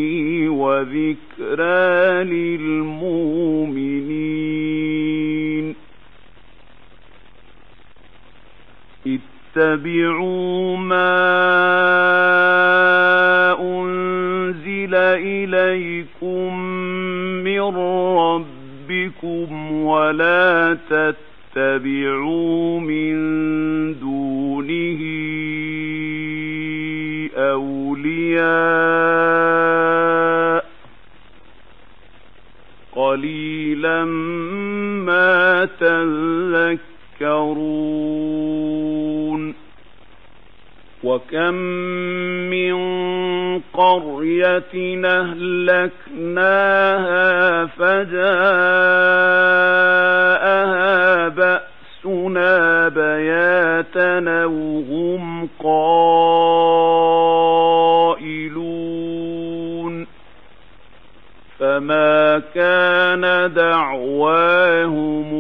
[0.49, 3.47] وذكرى للمؤمنين.
[9.57, 11.17] اتبعوا ما
[13.61, 16.61] أنزل إليكم
[17.45, 18.56] من ربكم
[19.85, 23.15] ولا تتبعوا من
[24.01, 25.01] دونه
[27.37, 28.97] أولياء
[32.97, 34.05] قليلا
[35.05, 36.97] ما تذكرون
[41.07, 41.55] وكم
[42.51, 42.77] من
[43.75, 46.47] قرية أهلكناها
[47.67, 48.09] فجاءها
[51.29, 56.07] بأسنا بياتا وهم قائلون
[61.59, 65.33] فما كان دعواهم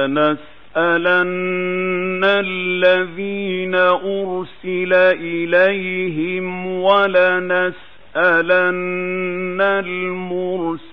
[0.00, 7.74] فلنسألن الذين أرسل إليهم ولنسألن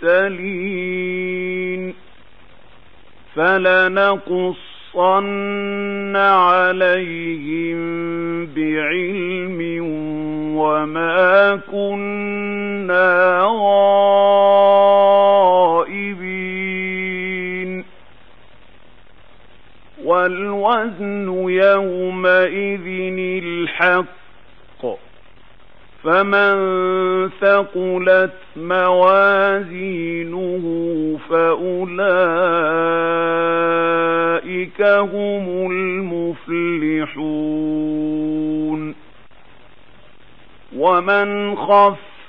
[0.07, 1.93] المرسلين
[3.35, 4.55] فلنقصن
[6.15, 7.77] عليهم
[8.45, 9.59] بعلم
[10.57, 14.56] وما كنا غائبين
[20.77, 22.87] والوزن يومئذ
[23.43, 24.85] الحق.
[26.03, 26.55] فمن
[27.41, 30.63] ثقلت موازينه
[31.29, 31.91] فأولئك
[34.81, 37.07] هم المفلحون.
[40.75, 41.55] ومن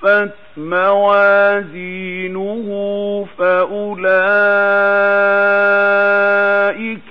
[0.02, 1.88] خفت موازينه
[3.38, 3.98] فأولئك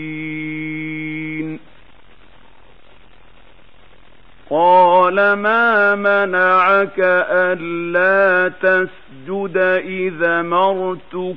[4.50, 6.98] قال ما منعك
[7.30, 11.36] ألا تسجد إذا مرتك؟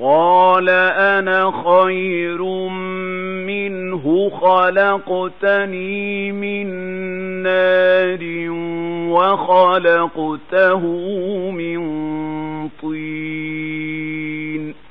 [0.00, 2.42] قال أنا خير
[3.46, 6.66] منه خلقتني من
[7.42, 8.50] نار
[9.10, 10.80] وخلقته
[11.50, 11.80] من
[12.82, 14.83] طين.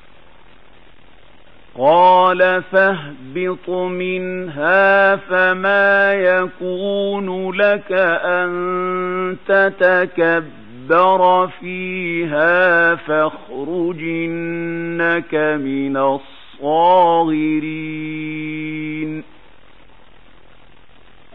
[1.78, 7.92] قال فاهبط منها فما يكون لك
[8.22, 16.54] أن تتكبر فيها فاخرجنك من الصاغرين.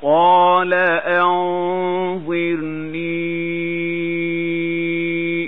[0.03, 0.75] قال
[1.05, 2.29] أنظرني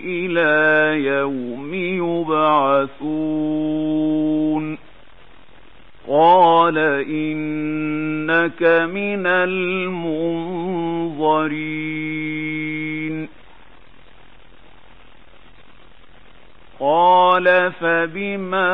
[0.04, 3.79] إلى يوم يبعثون.
[6.10, 10.10] قال إنك من المنظرين
[16.80, 18.70] قال فبما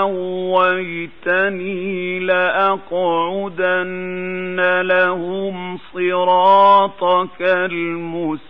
[0.00, 3.80] أغويتني لأقعدن
[4.80, 8.48] لهم صراطك المستقيم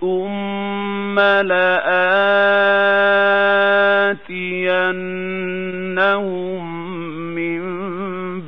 [0.00, 1.84] ثم لآتينهم
[7.34, 7.60] من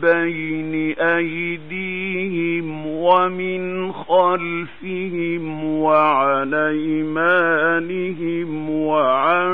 [0.00, 9.46] بين أيديهم ومن خلفهم وعن أيمانهم وعن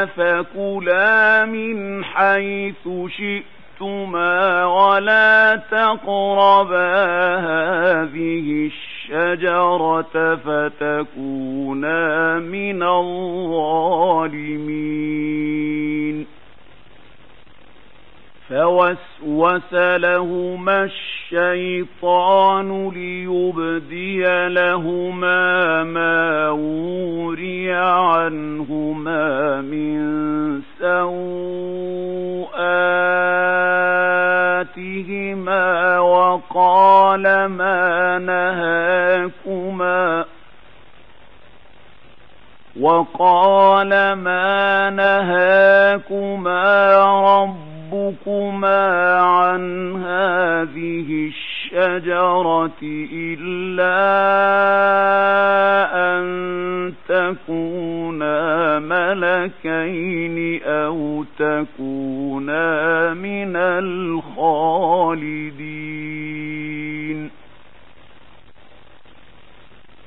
[0.05, 6.95] فكلا من حيث شئتما ولا تقربا
[7.37, 11.99] هذه الشجرة فتكونا
[12.39, 13.97] من الظالمين.
[18.49, 20.89] فوسوس لهما
[21.33, 30.01] الشيطان ليبدي لهما ما وري عنهما من
[30.79, 31.19] سوآتهما
[35.99, 40.25] وقال ما نهاكما
[42.81, 46.63] وقال ما نهاكما
[47.43, 47.66] رب
[48.27, 52.83] ربكما عن هذه الشجرة
[53.13, 53.97] إلا
[55.95, 56.27] أن
[57.09, 64.67] تكونا ملكين أو تكونا من الخالدين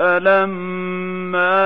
[0.00, 1.60] فلما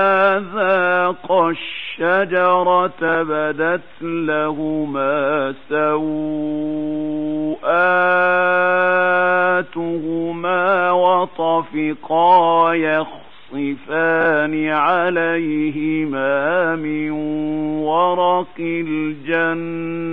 [0.55, 6.01] ذاقا الشجرة بدت لهما سوآتهما
[10.91, 16.35] وطفقا يخصفان عليهما
[16.75, 17.11] من
[17.81, 20.07] ورق الجنة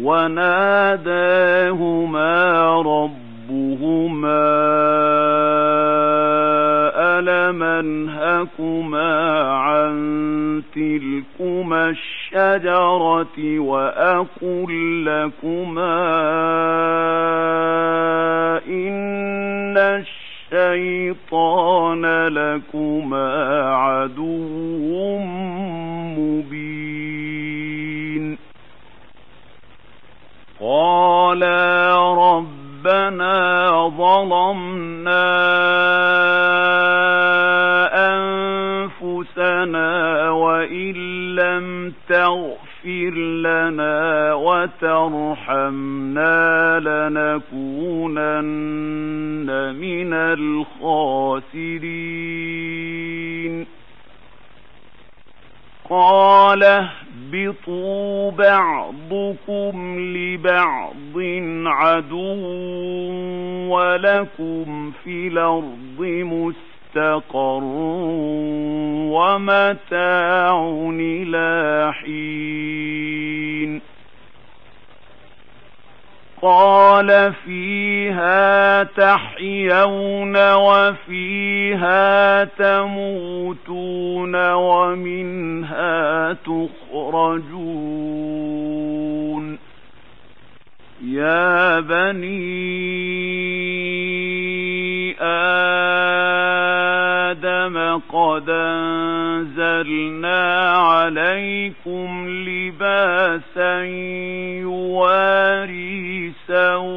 [0.00, 1.38] وناداهما
[3.48, 4.48] ربهما
[7.18, 15.98] ألم أنهكما عن تلكما الشجرة وأقل لكما
[18.68, 19.78] إن
[20.52, 25.18] الشيطان لكما عدو
[26.18, 26.78] مبين
[30.60, 31.94] قالا
[32.78, 35.26] ربنا ظلمنا
[39.02, 40.94] أنفسنا وإن
[41.34, 45.58] لم تغفر لنا وترحمنا
[46.80, 47.74] لنكونن
[49.74, 51.78] من الخاسرين.
[55.90, 56.88] قال
[57.34, 61.18] اهبطوا بعضكم لبعض
[61.66, 62.36] عدو
[63.74, 67.64] ولكم في الأرض مستقر
[69.12, 70.68] ومتاع
[71.00, 73.27] إلى حين
[76.42, 87.98] قال فيها تحيون وفيها تموتون ومنها تخرجون.
[91.04, 92.58] يا بني
[95.20, 96.37] آدم
[98.28, 103.82] قد أنزلنا عليكم لباسا
[104.60, 106.88] يواري سوآتكم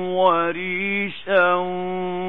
[0.00, 1.54] وريشا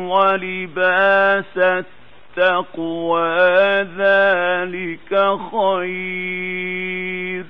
[0.10, 5.12] ولباس التقوى ذلك
[5.52, 7.46] خير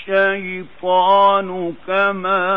[0.10, 2.48] الشيطان كما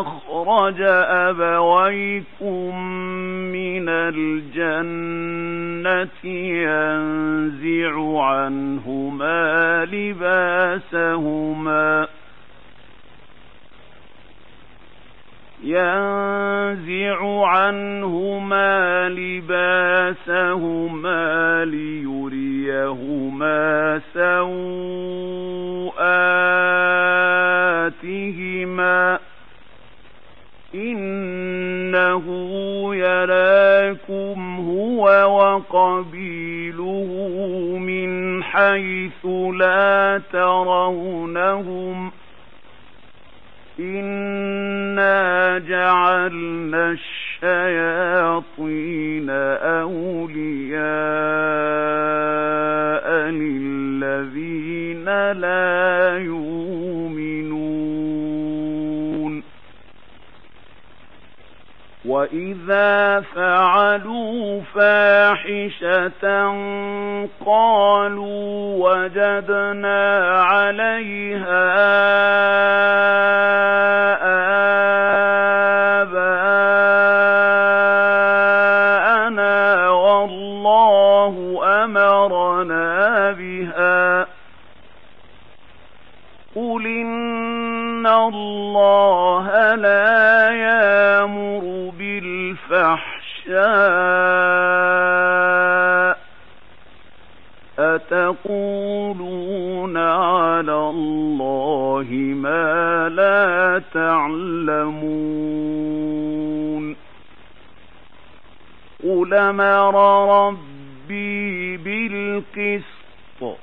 [0.00, 0.80] أخرج
[1.28, 2.88] أبويكم
[3.52, 5.04] من الجنة
[6.24, 7.92] ينزع
[8.22, 9.84] عنهما
[10.84, 11.44] لباسهما.
[15.64, 20.44] ينزع عنهما لباسهما
[21.64, 23.20] ليريهما
[24.14, 24.44] سوآتهما.
[30.74, 32.24] إنه
[32.94, 35.04] يراكم هو
[35.38, 37.08] وقبيله
[37.78, 42.12] من حيث لا ترونهم ۖ.
[43.80, 46.90] إنا جعلنا
[47.42, 50.84] الشياطين أولياء
[53.30, 57.53] للذين لا يؤمنون
[62.14, 66.24] وإذا فعلوا فاحشة
[67.46, 71.64] قالوا وجدنا عليها
[78.14, 84.26] آباءنا والله أمرنا بها
[86.56, 90.23] قل إن الله لا
[98.64, 105.34] أتقولون على الله ما لا تعلمون
[109.04, 109.94] قل أمر
[110.48, 113.58] ربي بالقسط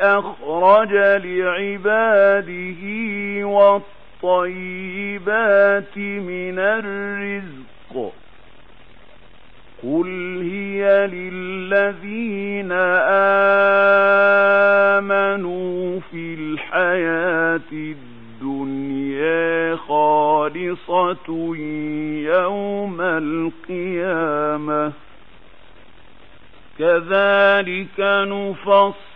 [0.00, 0.92] أخرج
[1.24, 2.82] لعباده
[4.22, 8.12] والطيبات من الرزق.
[9.82, 12.72] قل هي للذين
[14.92, 21.54] آمنوا في الحياة الدنيا خالصة
[22.26, 24.92] يوم القيامة.
[26.78, 29.15] كذلك نفصل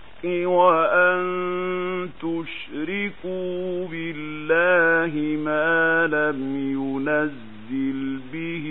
[0.25, 8.67] وأن تشركوا بالله ما لم ينزل به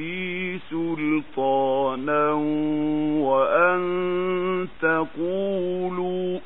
[0.71, 2.33] سلطانا
[3.23, 3.81] وأن
[4.83, 6.39] تقولوا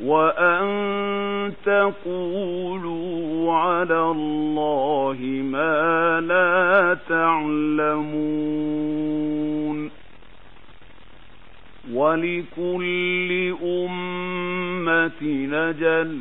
[0.00, 8.60] وأن تقولوا على الله ما لا تعلمون
[11.92, 16.18] ولكل أمة نجل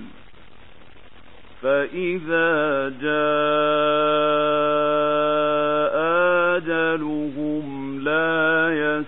[1.61, 4.39] فإذا جاء
[6.57, 9.05] أجلهم لا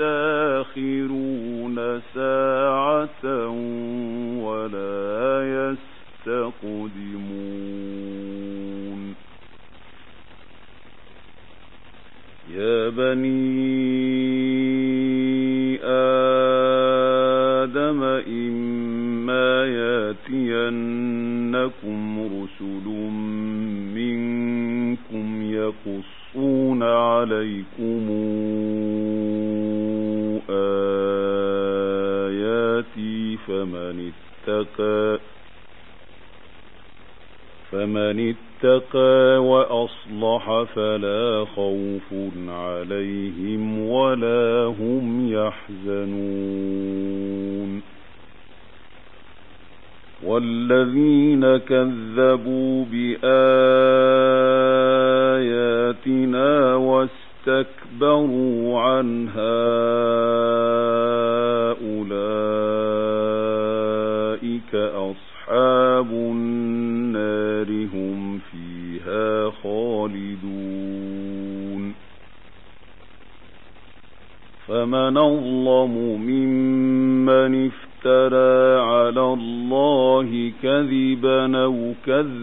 [0.00, 1.76] يستأخرون
[2.14, 3.24] ساعة
[4.40, 5.74] ولا
[6.26, 7.14] يستقدمون.
[12.54, 14.53] يا بني
[17.94, 19.66] آدم إما
[20.46, 21.20] ياتينكم
[22.26, 22.86] رسل
[23.94, 28.10] منكم يقصون عليكم
[32.04, 34.12] آياتي فمن
[34.48, 35.18] اتقى
[37.72, 42.14] فمن اتقى وأصلح فلا خوف
[42.48, 47.04] عليهم ولا هم يحزنون
[50.34, 53.14] والذين كذبوا بآياتنا
[56.74, 59.64] واستكبروا عنها
[61.70, 62.24] أولئك
[64.74, 71.14] أصحاب النار هم فيها خالدون.
[74.68, 75.94] فمن أظلم
[76.26, 78.43] ممن افترى
[80.20, 82.33] الله كذبا أو كذب.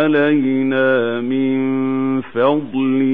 [0.00, 1.58] علينا من
[2.20, 3.09] فضله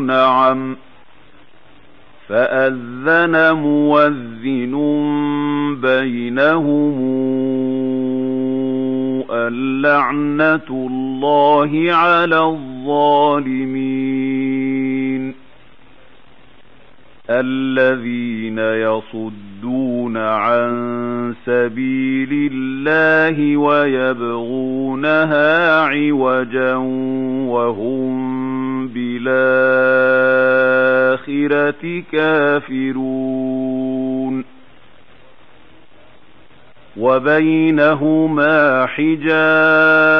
[0.00, 0.76] نعم.
[2.28, 4.74] فأذن مؤذن
[5.82, 6.98] بينهم
[9.30, 13.88] اللعنة الله على الظالمين.
[17.30, 24.60] الذين يصدون عن سبيل الله ويبغونها
[25.80, 26.74] عوجا
[27.48, 28.37] وهم
[28.94, 29.28] بالآخرة
[32.12, 33.28] كافرون.
[36.98, 40.18] وبينهما حجاب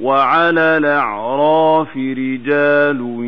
[0.00, 3.24] وعلى الأعراف رجال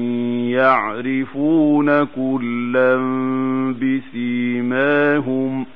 [0.50, 2.96] يعرفون كلا
[3.80, 5.66] بسيماهم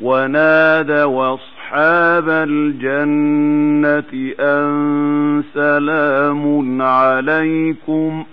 [0.00, 8.24] ونادى وصف أصحاب الجنة أن سلام عليكم.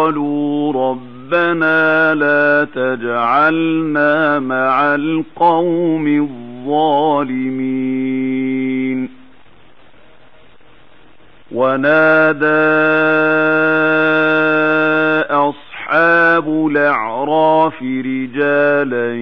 [0.08, 6.08] قالوا ربنا لا تجعلنا مع القوم
[6.68, 7.58] الظالمين.
[11.52, 12.48] ونادى
[15.98, 19.16] أصحاب الأعراف رجالا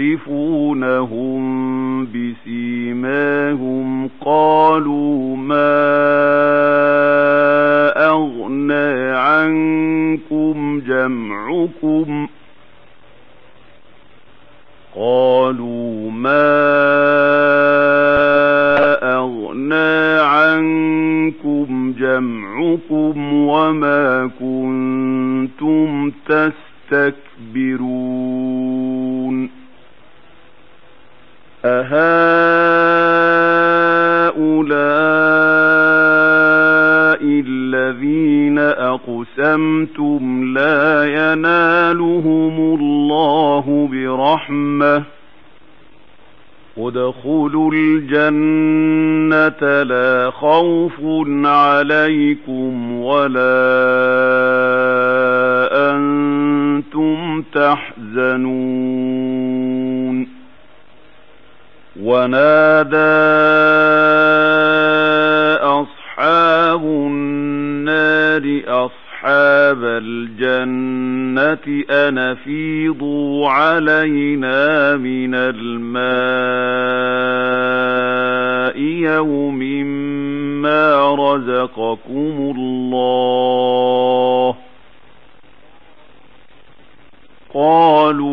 [0.00, 1.40] يعرفونهم
[2.06, 3.88] بسيماهم
[4.24, 5.80] قالوا ما
[8.10, 12.28] أغنى عنكم جمعكم
[14.96, 16.90] قالوا ما
[20.20, 26.10] عنكم جمعكم وما كنتم
[26.90, 28.00] تستكبرون
[35.90, 45.19] أهؤلاء الذين أقسمتم لا ينالهم الله برحمة
[46.78, 51.00] ادخلوا الجنة لا خوف
[51.44, 53.50] عليكم ولا
[55.90, 58.80] أنتم تحزنون.
[62.00, 62.96] ونادى
[65.62, 68.99] أصحاب النار أصحاب
[70.02, 76.80] الجنة أن فيضوا علينا من الماء
[78.80, 79.58] يوم
[80.62, 84.54] ما رزقكم الله
[87.54, 88.30] قالوا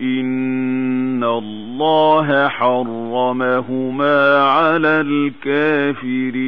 [0.00, 6.42] إن الله حرمهما على الكافرين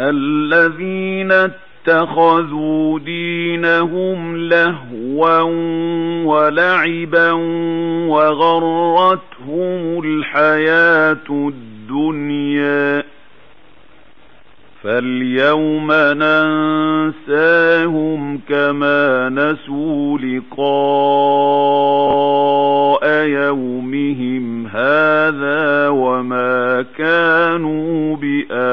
[0.00, 5.40] الذين اتخذوا دينهم لهوا
[6.24, 7.32] ولعبا
[8.08, 13.11] وغرتهم الحياة الدنيا.
[14.82, 15.92] فاليوم
[17.12, 17.60] ننساهم
[18.48, 20.62] كما نسوا لقاء
[23.26, 28.72] يومهم هذا وما كانوا بآياتنا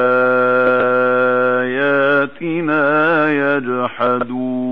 [3.56, 4.70] يجحدون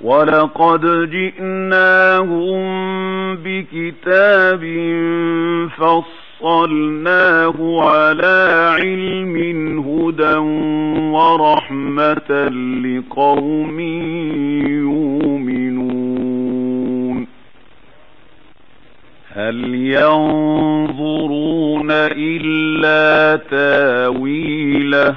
[0.00, 2.60] ولقد جئناهم
[3.36, 4.64] بكتاب
[6.40, 9.36] فصلناه على علم
[9.88, 10.36] هدى
[11.16, 12.48] ورحمة
[12.84, 13.80] لقوم
[15.40, 16.06] يؤمنون
[19.32, 21.10] هل ينظرون
[21.90, 25.16] إلا تاويله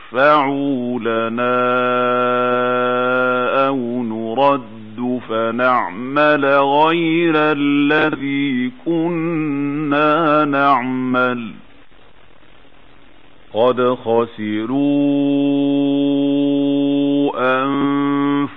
[0.11, 1.67] فيشفعوا لنا
[3.67, 11.51] أو نرد فنعمل غير الذي كنا نعمل
[13.53, 14.81] قد خسروا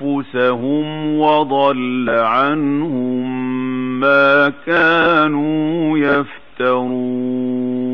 [0.00, 0.84] أنفسهم
[1.18, 3.44] وضل عنهم
[4.00, 7.93] ما كانوا يفترون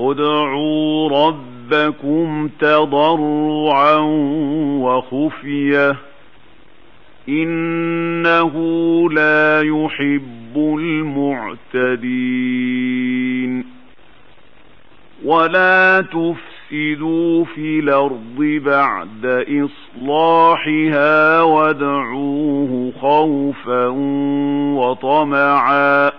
[0.00, 3.96] ادعوا ربكم تضرعا
[4.80, 5.96] وخفية
[7.28, 8.54] إنه
[9.10, 10.56] لا يحب
[12.00, 13.64] المعتدين
[15.24, 19.44] ولا تفسدوا في الأرض بعد
[19.96, 23.86] إصلاحها وادعوه خوفا
[24.76, 26.10] وطمعا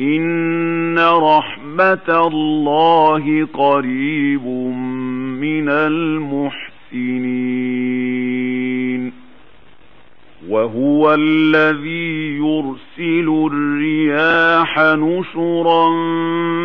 [0.00, 4.46] إن رحمة الله قريب
[5.40, 7.58] من المحسنين
[10.48, 15.88] وهو الذي يرسل الرياح نشرا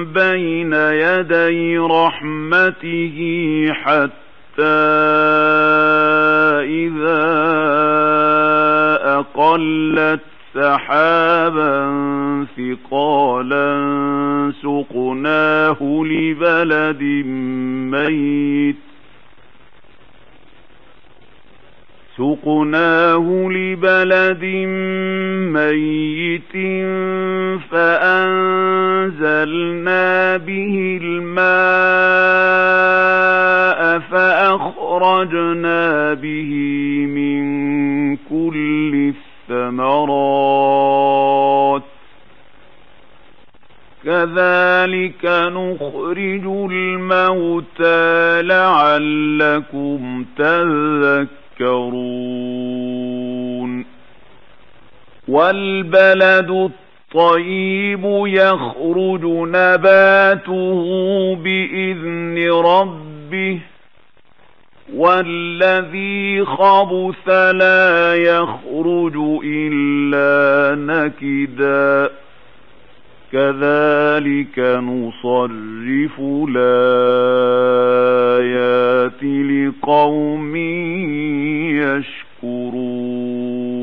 [0.04, 3.18] بين يدي رحمته
[3.74, 4.64] حتى
[6.64, 7.24] إذا
[9.20, 11.76] أقلت سحابا
[12.58, 13.74] ثقالا
[14.62, 17.04] سقناه لبلد
[17.92, 18.76] ميت
[22.18, 24.44] سقناه لبلد
[25.54, 26.54] ميت
[27.72, 29.28] فأنزلنا
[30.38, 32.34] به الماء
[34.00, 36.52] فأخرجنا به
[37.10, 37.44] من
[38.16, 39.14] كل
[39.70, 41.84] الثمرات
[44.04, 51.34] كذلك نخرج الموتى لعلكم تذكرون.
[55.28, 60.84] والبلد الطيب يخرج نباته
[61.36, 63.60] بإذن ربه.
[64.96, 69.14] والذي خبث لا يخرج
[69.46, 72.12] إلا نكدا.
[73.32, 76.74] كذلك نصرف الآيات
[79.24, 80.56] لقوم
[82.44, 83.83] يشكرون.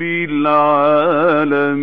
[0.00, 1.80] رب العالمين.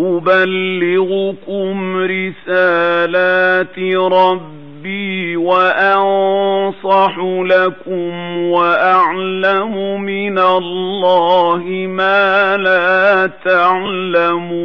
[0.00, 3.78] أبلغكم رسالات
[4.12, 14.64] ربي وأنصح لكم وأعلم من الله ما لا تعلمون.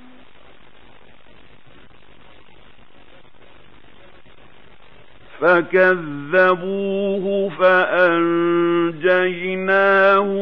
[5.41, 8.59] فكذبوه فأنجيناه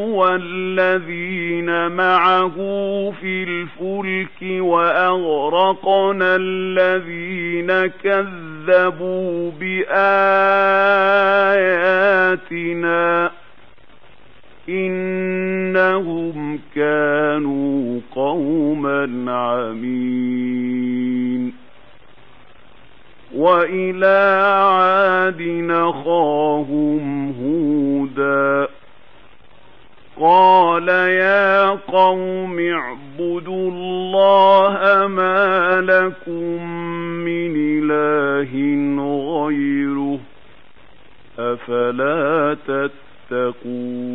[0.10, 2.56] والذين معه
[3.22, 9.52] في الفلك وأغرقنا الذين كذبوا
[12.00, 13.32] بآياتنا
[14.70, 20.90] إنهم كانوا قوما عمين
[23.40, 27.04] وإلى عاد نخاهم
[27.42, 28.68] هودا.
[30.20, 36.70] قال يا قوم اعبدوا الله ما لكم
[37.26, 38.54] من إله
[39.46, 40.20] غيره
[41.40, 42.58] أفلا
[43.30, 44.10] تتقون.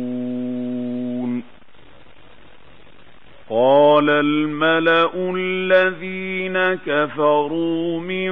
[3.49, 8.31] قال الملأ الذين كفروا من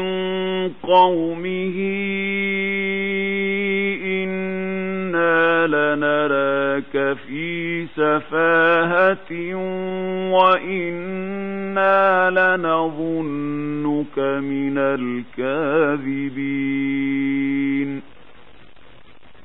[0.83, 1.75] قومه
[4.03, 9.55] إنا لنراك في سفاهة
[10.33, 16.53] وإنا لنظنك من الكاذبين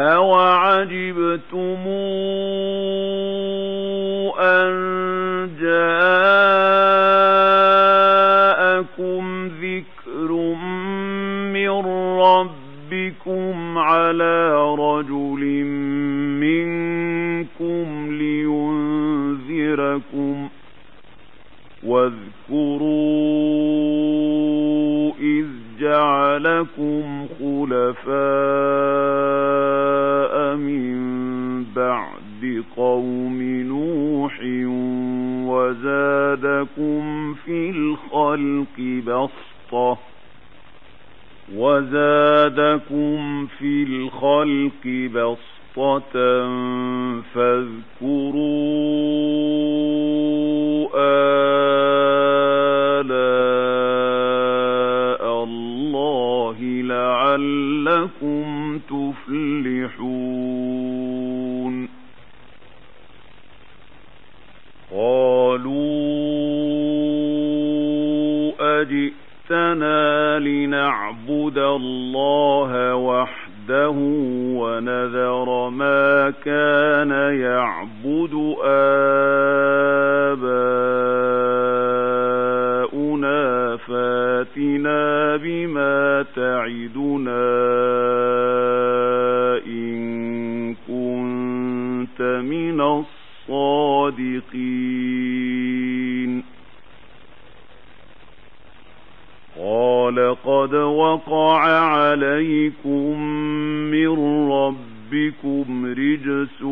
[0.00, 1.88] أوعجبتم
[4.38, 4.74] أن
[5.60, 6.14] جاءكم
[9.46, 10.30] ذكر
[11.52, 11.70] من
[12.20, 15.64] ربكم على رجل
[16.40, 17.86] منكم
[19.44, 20.48] لينذركم
[21.84, 23.04] واذكروا
[25.84, 28.14] جعلكم خلفاء
[30.56, 30.94] من
[31.76, 34.40] بعد قوم نوح
[35.50, 39.98] وزادكم في الخلق بسطة
[41.56, 46.14] وزادكم في الخلق بسطة
[47.34, 47.84] فاذكروا
[53.00, 53.53] آلاء
[57.36, 60.04] لعلكم تفلحون.
[64.92, 66.04] قالوا
[68.80, 73.94] أجئتنا لنعبد الله وحده
[74.56, 77.10] ونذر ما كان
[77.40, 79.34] يعبد آباؤنا.
[83.76, 87.44] فاتنا بما تعدنا
[89.66, 94.54] إن كنت من الصادقين
[99.60, 103.20] قال قد وقع عليكم
[103.90, 104.08] من
[104.50, 106.62] ربكم رجس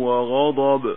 [0.00, 0.96] وغضب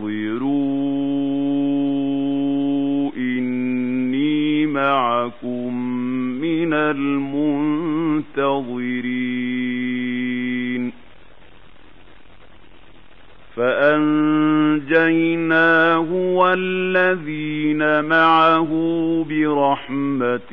[0.00, 0.60] فانتظروا
[3.16, 5.74] إني معكم
[6.40, 7.30] من المنتظرين
[14.70, 18.68] فأنجيناه والذين معه
[19.30, 20.52] برحمة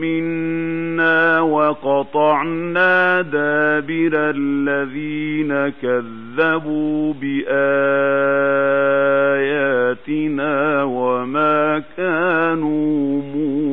[0.00, 6.21] منا وقطعنا دابر الذين كذبوا
[7.12, 7.62] بآياتنا
[10.82, 13.72] وما كانوا مؤمنين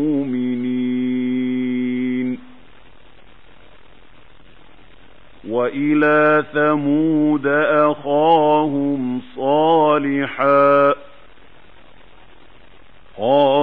[5.49, 10.93] وإلى ثمود أخاهم صالحا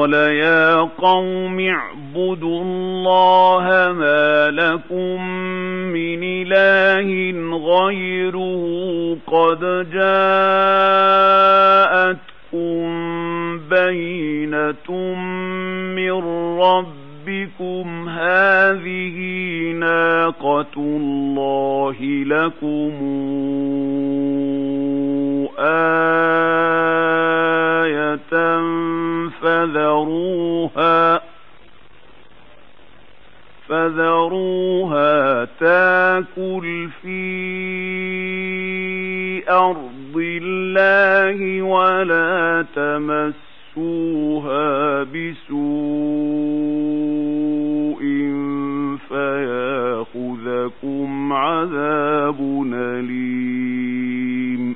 [0.06, 5.30] قال يا قوم اعبدوا الله ما لكم
[5.92, 7.08] من إله
[7.56, 8.64] غيره
[9.26, 10.38] قد جاءتكم
[13.68, 14.90] بينة
[15.96, 16.14] من
[16.60, 19.16] ربكم هذه
[19.72, 21.96] ناقة الله
[22.26, 22.92] لكم
[27.86, 28.34] آية
[29.42, 31.20] فذروها
[33.68, 37.26] فذروها تاكل في
[39.50, 45.36] أرض الله ولا تمسوها بسوء
[49.08, 52.40] فيأخذكم عذاب
[52.74, 54.75] أليم.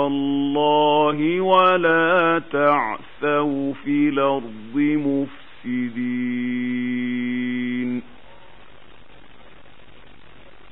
[0.06, 4.76] الله ولا تعثوا في الأرض
[5.64, 6.44] مفسدين.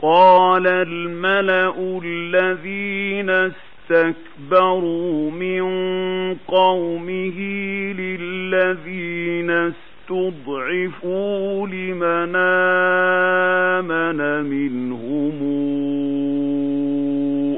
[0.03, 3.30] قال الملأ الذين
[3.90, 5.64] استكبروا من
[6.48, 7.38] قومه
[7.92, 12.36] للذين استكبروا استضعفوا لمن
[13.76, 15.38] آمن منهم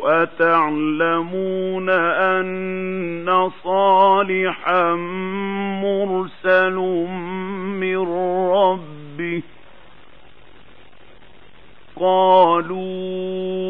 [0.04, 4.94] أتعلمون أن صالحا
[5.82, 6.76] مرسل
[7.80, 7.98] من
[8.50, 9.42] ربه؟
[11.96, 13.63] قالوا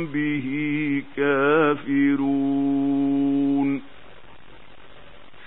[0.06, 0.48] به
[1.16, 2.62] كافرون.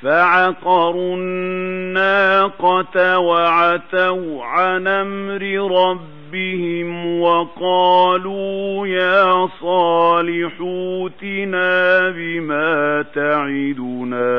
[0.01, 6.14] فعقروا الناقة وعتوا عن أمر ربهم
[7.21, 14.35] وقالوا يا صالح اوتنا بما تعدنا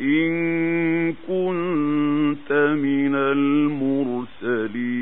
[0.00, 5.00] إن كنت من المرسلين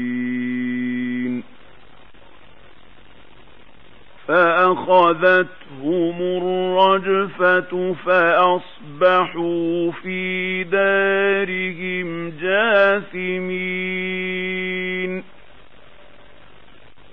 [4.29, 8.68] فأخذتهم الرجفة فأصبحوا
[10.03, 13.99] في دارهم جاثمين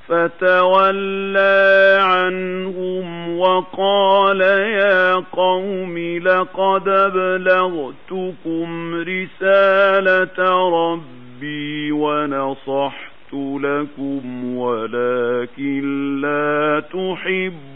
[0.07, 17.74] فتولى عنهم وقال يا قوم لقد أبلغتكم رسالة ربي ونصحت لكم ولكن لا تحبون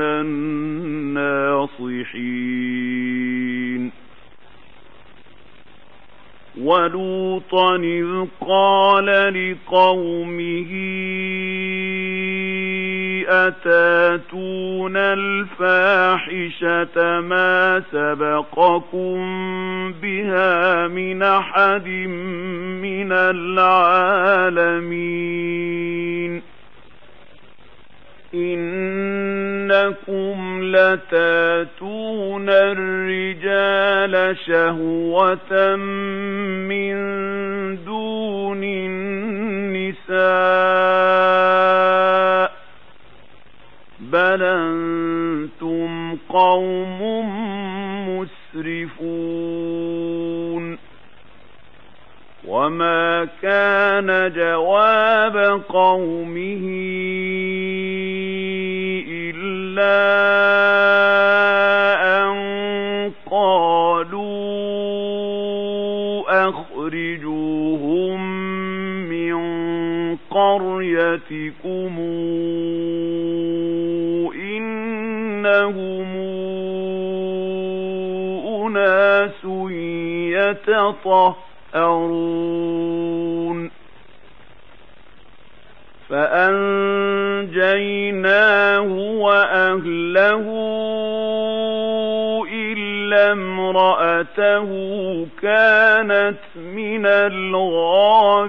[0.00, 0.66] الناصحين.
[6.60, 10.72] ولوطا إذ قال لقومه
[13.28, 15.60] أتاتون الفاحشة
[17.20, 19.16] ما سبقكم
[20.02, 21.88] بها من أحد
[22.82, 24.16] من العالمين؟
[28.34, 30.16] إنكم
[30.62, 35.76] لتاتون الرجال شهوة
[36.66, 36.96] من
[37.84, 40.16] دون النساء
[44.00, 47.02] بل أنتم قوم
[48.08, 49.65] مسرفون
[52.56, 56.64] وما كان جواب قومه
[59.08, 59.98] إلا
[62.22, 62.32] أن
[63.30, 64.16] قالوا
[66.48, 68.20] أخرجوهم
[69.08, 69.36] من
[70.30, 71.94] قريتكم
[74.34, 76.08] إنهم
[78.66, 79.44] أناس
[80.30, 81.45] يتطهرون
[87.46, 88.02] فأنجيناه
[89.20, 90.44] وأهله
[92.52, 94.68] إلا امرأته
[95.42, 98.46] كانت من الغابرين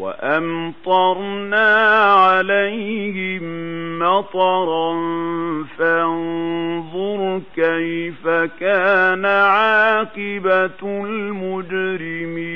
[0.00, 1.68] وأمطرنا
[2.14, 3.42] عليهم
[3.98, 4.94] مطرا
[5.78, 8.28] فانظر كيف
[8.60, 12.50] كان عاقبة المجرمين.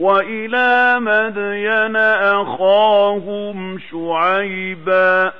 [0.00, 1.96] وإلى مدين
[2.36, 5.32] أخاهم شعيبا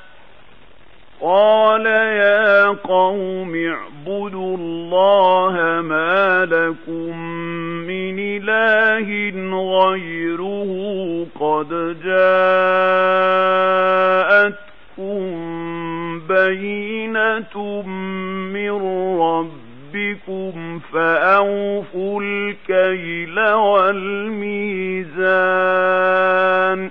[1.21, 7.19] قال يا قوم اعبدوا الله ما لكم
[7.87, 9.09] من إله
[9.81, 10.71] غيره
[11.41, 11.69] قد
[14.95, 15.25] جاءتكم
[16.29, 17.83] بينة
[18.53, 18.71] من
[19.21, 23.41] ربكم فأوفوا الكيل
[25.55, 26.91] والميزان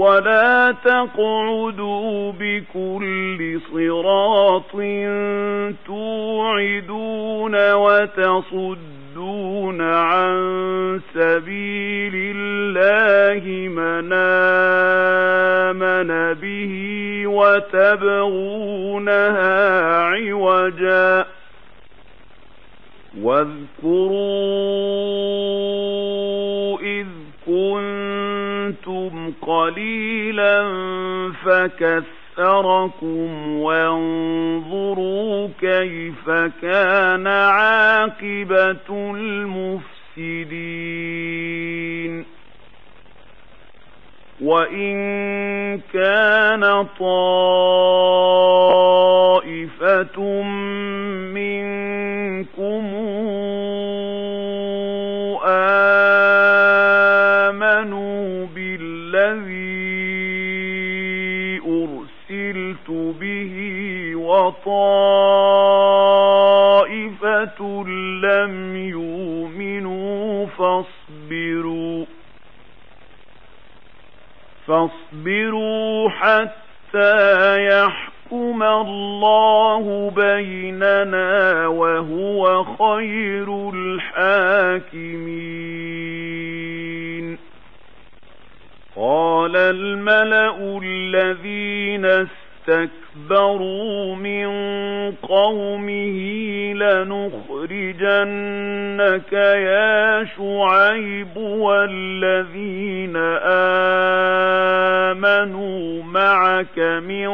[0.00, 4.72] ولا تقعدوا بكل صراط
[5.86, 9.00] توعدون وتصدون
[9.80, 14.12] عن سبيل الله من
[15.72, 16.72] آمن به
[17.26, 18.70] وتبغونها
[20.04, 21.39] عوجا.
[23.22, 24.80] واذكروا
[26.80, 27.06] إذ
[27.46, 30.68] كنتم قليلا
[31.44, 33.28] فكثركم
[33.60, 36.30] وانظروا كيف
[36.62, 40.70] كان عاقبة المفسدين.
[44.40, 46.86] وإن كان
[49.40, 50.42] طائفة
[51.34, 52.84] منكم
[57.10, 59.60] آمنوا بالذي
[61.60, 63.54] أرسلت به
[66.80, 67.84] وطائفة
[68.22, 72.04] لم يؤمنوا فاصبروا
[74.70, 85.30] فاصبروا حتى يحكم الله بيننا وهو خير الحاكمين.
[88.96, 92.28] قال الملأ الذين
[92.70, 94.46] استكبروا من
[95.22, 96.18] قومه
[96.72, 98.12] لنخرجنك
[99.32, 103.16] يا شعيب والذين
[105.10, 107.28] آمنوا معك من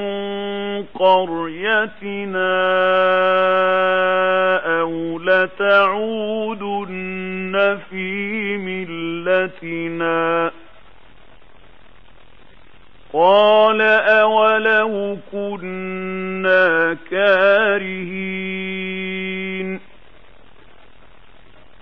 [0.95, 2.57] قريتنا
[4.81, 6.77] أو لتعودن
[7.91, 10.51] في ملتنا
[13.13, 13.76] قال
[15.33, 18.67] كنا كارهين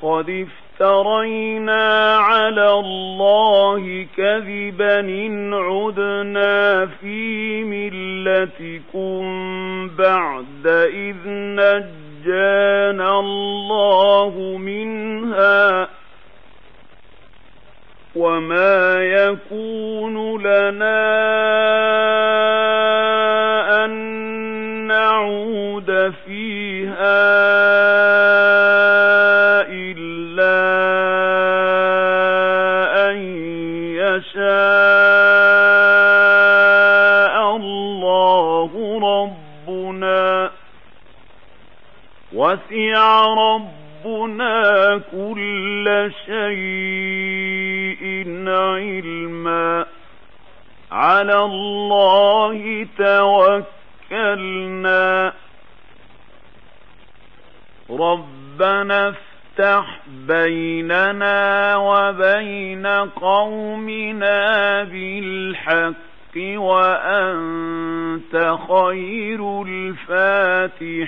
[0.02, 0.46] قد
[0.80, 9.24] افترينا على الله كذبا إن عدنا في ملتكم
[9.98, 15.88] بعد إذ نجانا الله منها
[18.16, 21.14] وما يكون لنا
[26.10, 27.24] فيها
[29.68, 30.56] إلا
[33.10, 33.16] أن
[33.96, 34.44] يشاء
[37.56, 38.70] الله
[39.02, 40.50] ربنا.
[42.32, 48.04] وسع ربنا كل شيء
[48.48, 49.86] علما.
[50.92, 53.64] على الله توكلنا.
[58.54, 62.86] ربنا افتح بيننا وبين
[63.16, 65.94] قومنا بالحق
[66.36, 71.04] وأنت خير الفاتحين.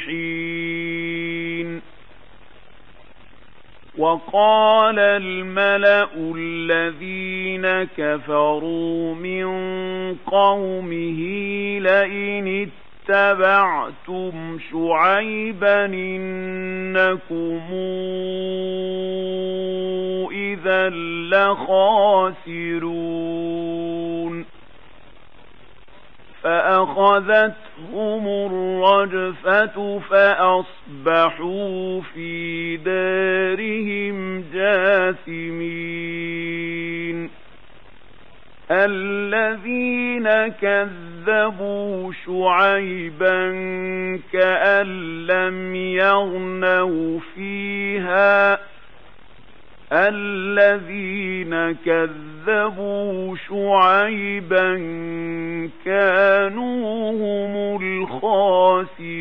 [3.98, 9.46] وقال الملأ الذين كفروا من
[10.14, 11.20] قومه
[11.78, 12.70] لئن
[13.08, 17.60] اتبعتم شعيبا إنكم
[20.32, 20.88] إذا
[21.30, 22.46] لخاسرون.
[26.42, 35.86] فأخذتهم الرجفة فأصبحوا في دارهم جاثمين.
[38.70, 43.50] الذين كذبوا شعيبا
[44.32, 44.86] كأن
[45.26, 48.58] لم يغنوا فيها.
[49.92, 54.76] الذين كذبوا شعيبا
[55.84, 59.16] كانوا هم الخاسرين.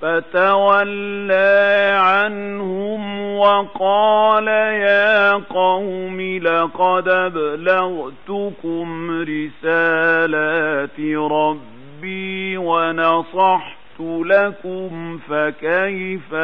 [0.00, 16.34] فتولى عنهم وقال يا قوم لقد أبلغتكم رسالات ربي ونصحت لكم فكيف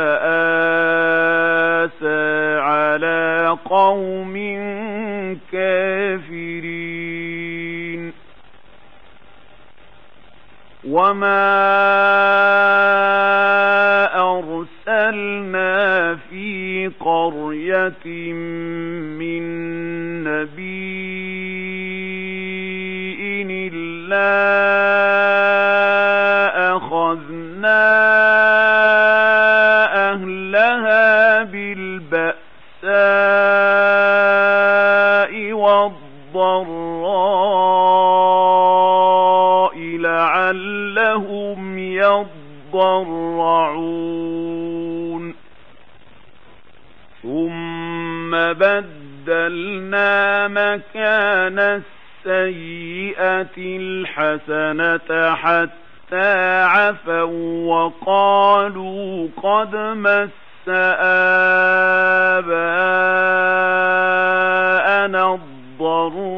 [1.91, 4.35] آسى على قوم
[6.65, 8.13] كافرين
[10.89, 11.45] وما
[14.15, 18.33] أرسلنا في قرية
[19.19, 19.45] من
[20.25, 20.85] نبي
[23.69, 24.94] إلا
[42.73, 43.75] يضرعون
[47.23, 51.83] ثم بدلنا مكان
[52.27, 60.31] السيئة الحسنة حتى عفوا وقالوا قد مس
[64.99, 66.35] آباءنا الضراء.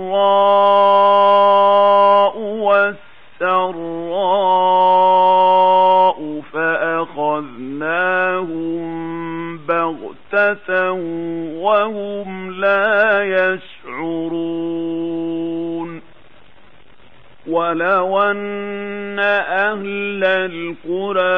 [11.62, 14.86] وهم لا يشعرون
[17.47, 21.36] ولو أن أهل القرى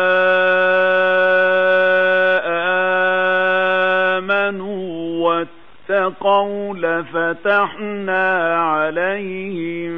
[4.19, 5.45] آمنوا
[5.91, 9.93] اتقوا لفتحنا عليهم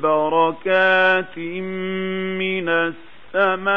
[0.00, 1.38] بركات
[2.38, 3.76] من السماء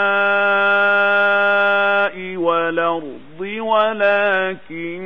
[2.38, 5.00] والأرض ولكن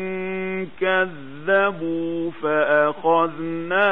[0.82, 3.84] كذبوا فأخذناهم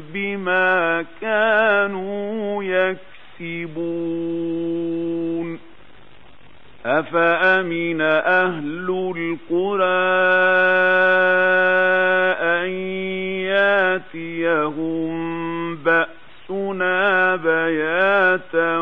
[0.00, 4.56] بما كانوا يكسبون.
[6.86, 9.84] أفأمن أهل القرى
[12.42, 12.68] أن
[14.14, 15.16] ياتيهم
[15.76, 18.78] بأسنا بياتا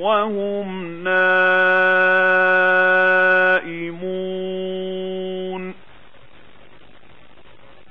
[0.00, 2.91] وهم نائمون؟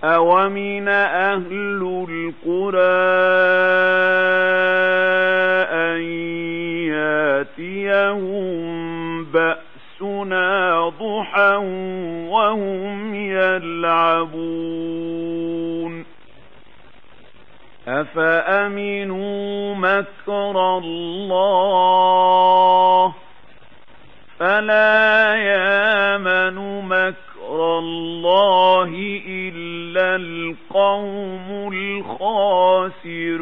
[0.03, 3.01] أومن أهل القرى
[5.69, 6.01] أن
[7.61, 8.61] ياتيهم
[9.25, 11.55] بأسنا ضحى
[12.29, 14.91] وهم يلعبون
[17.87, 21.93] أفأمنوا مكر الله
[24.39, 26.90] فلا مكر
[28.41, 33.41] الله إلا القوم الخاسرون.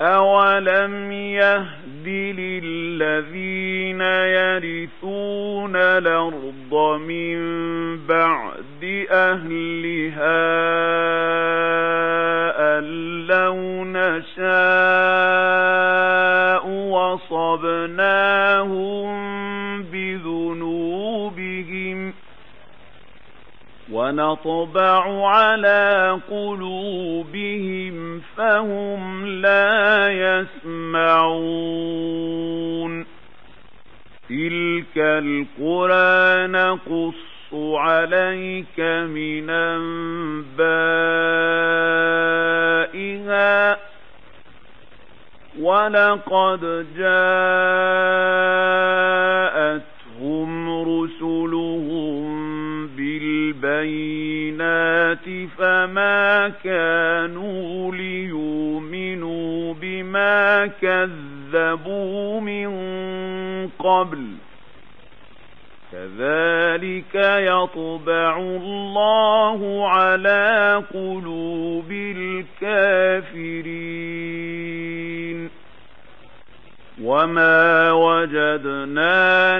[0.00, 2.08] أولم يهد
[2.38, 7.36] للذين يرثون الأرض من
[8.06, 10.42] بعد أهلها
[12.78, 12.84] أن
[13.26, 14.42] لو نشاء
[16.66, 18.22] وصبناهم
[19.82, 20.91] بذنوبهم
[24.12, 31.52] ونطبع على قلوبهم فهم لا يسمعون.
[34.28, 40.42] تلك القرى نقص عليك من أنبائها.
[45.60, 47.42] ولقد جاءتهم
[50.82, 52.31] رسلهم
[53.52, 62.70] بالبينات فما كانوا ليؤمنوا بما كذبوا من
[63.78, 64.26] قبل
[65.92, 71.92] كذلك يطبع الله على قلوب
[72.62, 73.82] الكافرين
[77.02, 79.58] وما وجدنا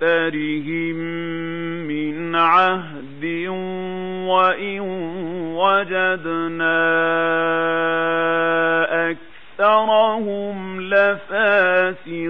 [0.00, 0.96] لأكثرهم
[1.86, 3.24] من عهد
[4.26, 4.80] وإن
[5.56, 6.80] وجدنا
[9.10, 12.20] أكثرهم لفاسقين.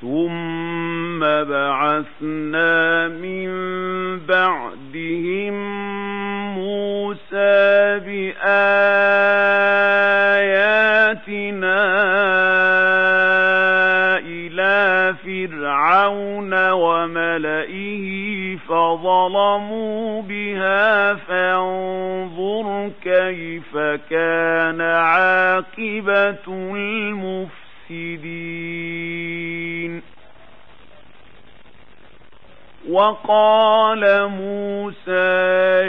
[0.00, 3.48] ثم بعثنا من
[4.26, 5.54] بعدهم
[6.54, 9.35] موسى بآياتنا
[18.86, 23.76] فظلموا بها فانظر كيف
[24.10, 26.46] كان عاقبة
[27.90, 28.66] المفسدين
[32.90, 35.36] وقال موسى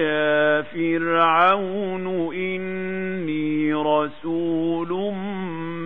[0.02, 5.14] يا فرعون إني رسول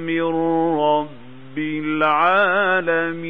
[0.08, 0.24] من
[0.80, 3.22] رب العالمين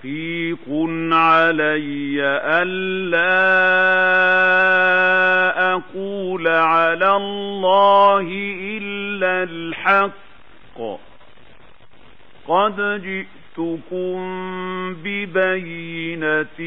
[0.00, 0.64] حقيق
[1.12, 2.20] علي
[2.62, 3.36] ألا
[5.72, 8.26] أقول على الله
[8.60, 10.80] إلا الحق.
[12.48, 14.16] قد جئتكم
[15.04, 16.60] ببينة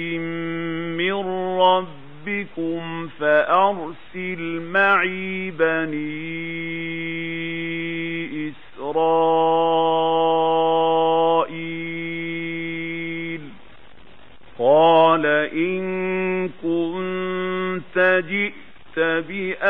[0.97, 1.15] من
[1.59, 6.43] ربكم فأرسل معي بني
[8.49, 9.73] إسرائيل.
[15.13, 19.61] قال إن كنت جئت بآية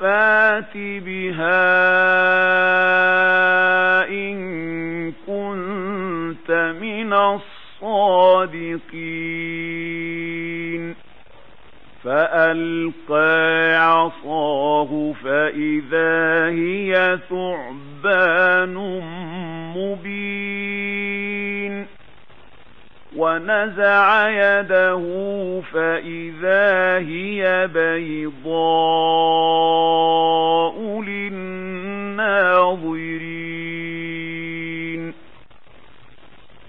[0.00, 1.64] فات بها
[4.08, 6.50] إن كنت
[6.80, 8.74] من الصادقين
[12.04, 18.74] فألقى عصاه فإذا هي ثعبان
[19.76, 21.43] مبين
[23.24, 25.02] ونزع يده
[25.72, 28.54] فإذا هي بيضاء
[31.02, 31.94] للناظرين.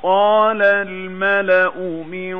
[0.03, 2.35] قال الملأ من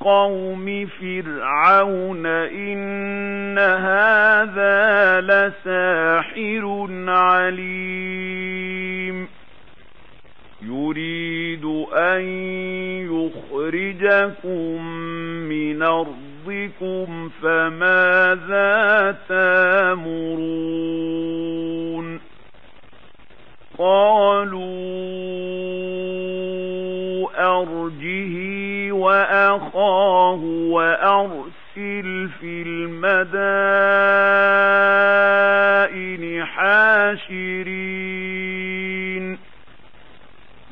[0.00, 8.79] قوم فرعون إن هذا لساحر عليم.
[10.62, 12.20] يريد أن
[13.10, 14.84] يخرجكم
[15.48, 20.60] من أرضكم فماذا تامرون؟
[23.78, 24.60] قالوا
[27.34, 33.24] أرجه وأخاه وأرسل في المدائن
[36.44, 37.90] حاشرين.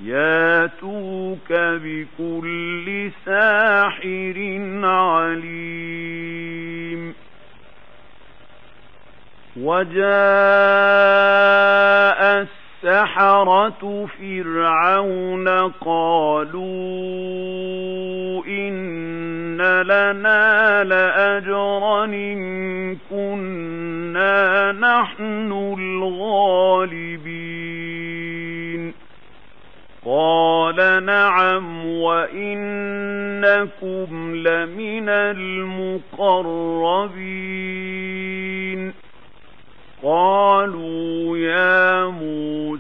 [0.09, 4.39] ياتوك بكل ساحر
[4.85, 6.49] عليم.
[9.61, 9.99] وجاء
[12.85, 16.65] السحرة فرعون قالوا
[18.47, 27.28] إن لنا لأجرا إن كنا نحن الغالبين.
[30.19, 32.37] قال نعم وإنكم
[34.37, 36.59] لمن المقربين
[40.03, 42.79] قالوا يا موسى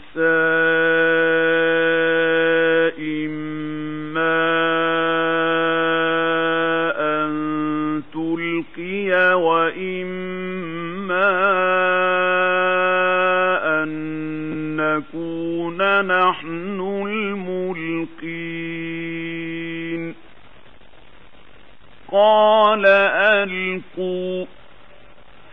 [22.18, 24.46] قال ألقوا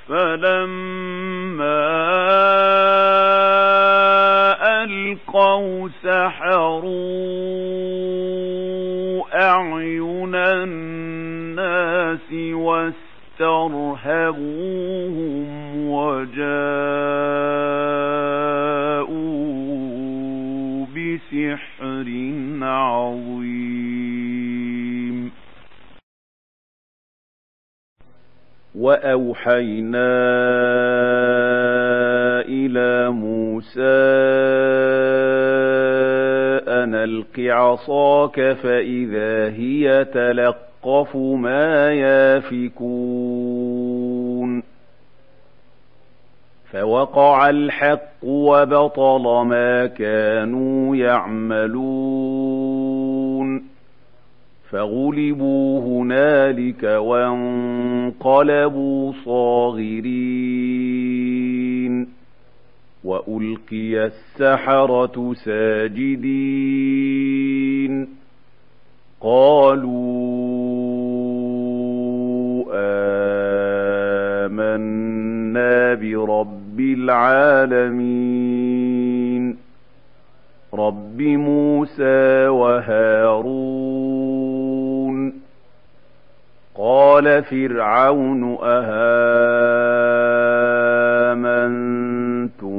[0.07, 1.81] فلما
[4.83, 6.95] ألقوا سحروا
[9.33, 13.69] أعين الناس واسترهبوهم
[15.89, 16.45] وجاءوا
[20.85, 22.07] بسحر
[22.61, 23.84] عظيم.
[28.85, 30.11] وأوحينا
[32.41, 33.81] إلى موسى
[36.67, 43.55] أن ألق عصاك فإذا هي تلقف ما يافكون.
[46.71, 52.44] فوقع الحق وبطل ما كانوا يعملون.
[54.75, 58.23] فغلبوا هنالك وانقلبوا
[59.25, 60.05] صاغرين
[63.03, 66.55] وألقي السحرة ساجدين
[69.21, 69.85] قالوا
[74.45, 78.25] آمنا برب العالمين
[80.73, 84.24] رب موسى وهارون
[86.85, 88.57] قال فرعون
[91.35, 92.75] أهامنتم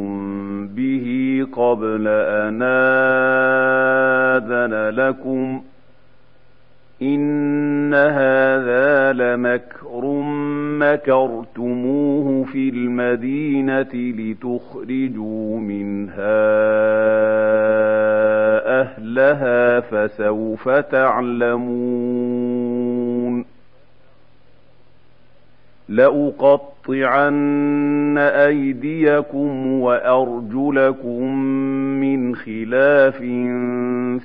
[0.68, 1.06] به
[1.52, 2.62] قبل أن
[4.36, 5.62] آذن لكم
[7.02, 10.06] إن هذا لمكر
[10.80, 16.46] مكرتموه في المدينة لتخرجوا منها
[18.80, 22.56] أهلها فسوف تعلمون
[25.88, 27.38] لأقطعن
[28.18, 31.34] أيديكم وأرجلكم
[32.00, 33.18] من خلاف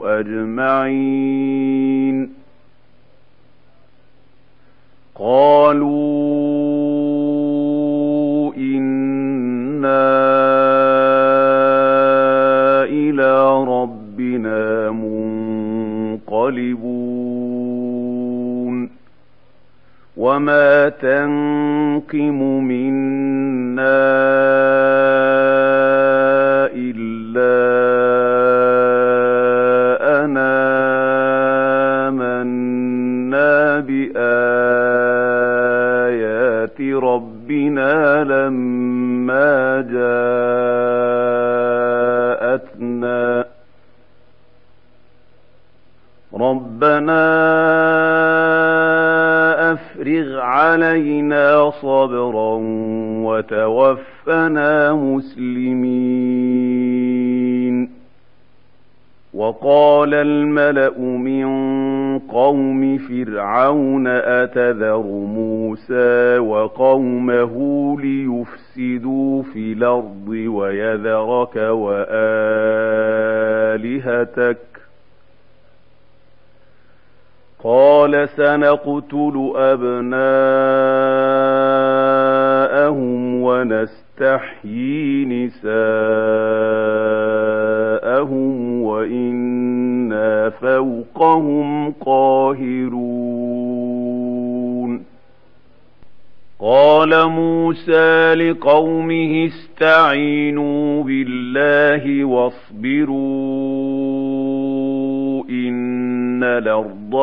[0.05, 1.83] أجمعين.
[5.15, 6.33] قالوا
[8.57, 10.52] إنا
[16.51, 18.03] منقلبون
[20.17, 24.03] وما تنقم منا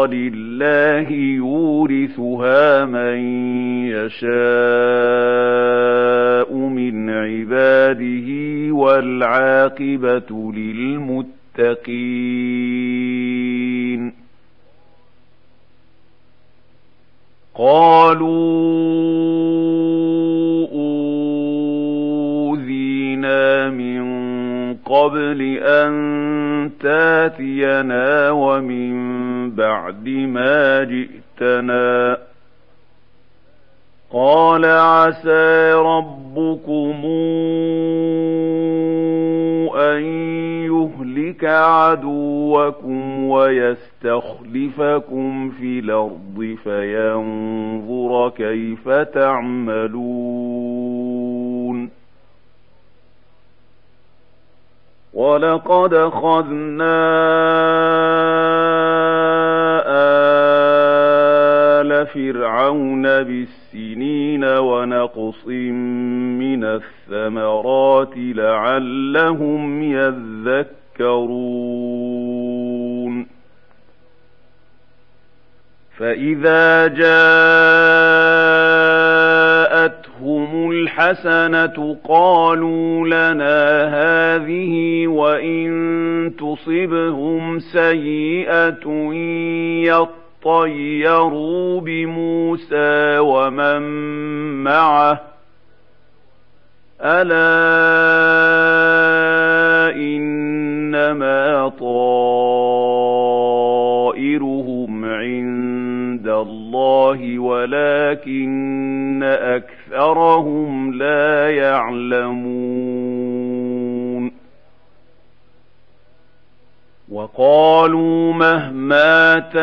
[0.06, 3.18] الأرض لله يورثها من
[3.88, 4.30] يشاء
[6.56, 8.28] من عباده
[8.74, 12.19] والعاقبة للمتقين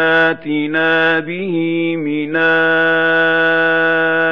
[0.06, 1.54] تاتنا به
[1.96, 2.36] من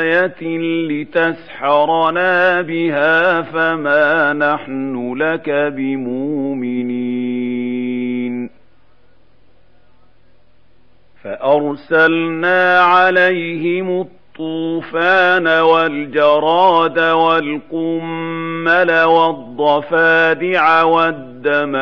[0.04, 0.58] آية
[0.88, 6.94] لتسحرنا بها فما نحن لك بمؤمنين
[11.24, 21.76] فأرسلنا عليهم الطوفان والجراد والقمل والضفادع والدم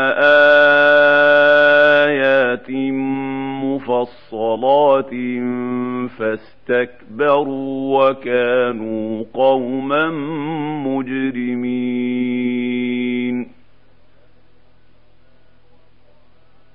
[2.05, 2.71] آيات
[3.83, 5.11] مفصلات
[6.19, 10.11] فاستكبروا وكانوا قوما
[10.87, 12.03] مجرمين.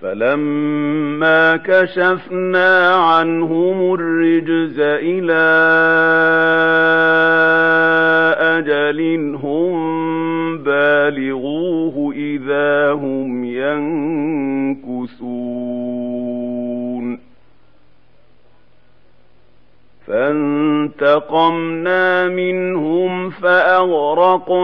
[0.00, 5.48] فلما كشفنا عنهم الرجز إلى
[8.58, 15.28] أجل هم بالغوه إذا هم ينكثون.
[20.08, 21.98] فانتقمنا
[22.28, 24.58] منهم فأغرقناهم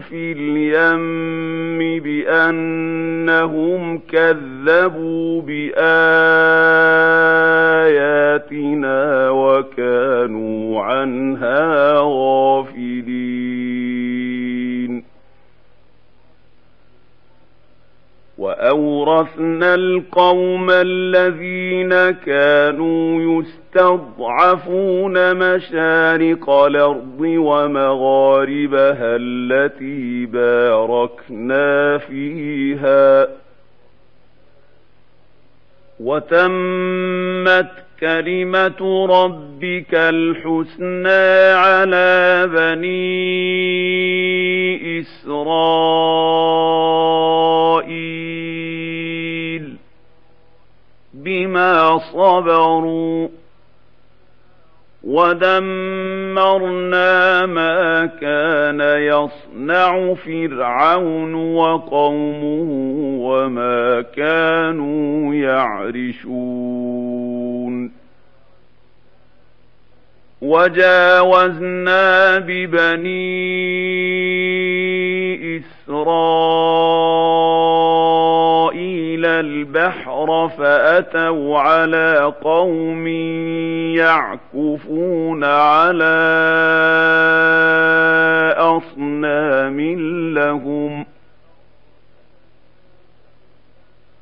[0.00, 5.80] في اليم بأنهم كذبوا بآياتنا
[9.30, 13.52] وكانوا عنها غافلين.
[18.38, 23.22] وأورثنا القوم الذين كانوا
[23.76, 33.28] يستضعفون مشارق الأرض ومغاربها التي باركنا فيها.
[36.00, 37.70] وتمت
[38.00, 43.40] كلمة ربك الحسنى على بني
[45.00, 45.42] إسرائيل
[51.14, 53.28] بما صبروا.
[55.04, 56.66] ودمرنا
[57.46, 62.68] ما كان يصنع فرعون وقومه
[63.20, 66.62] وما كانوا يعرشون
[70.42, 73.32] وجاوزنا ببني
[75.56, 77.51] إسرائيل
[79.42, 83.06] البحر فأتوا على قوم
[83.96, 86.14] يعكفون على
[88.58, 89.80] أصنام
[90.34, 91.06] لهم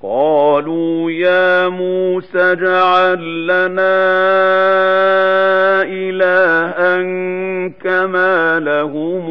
[0.02, 4.00] قالوا يا موسى اجعل لنا
[5.82, 6.96] إلها
[7.82, 9.26] كما لهم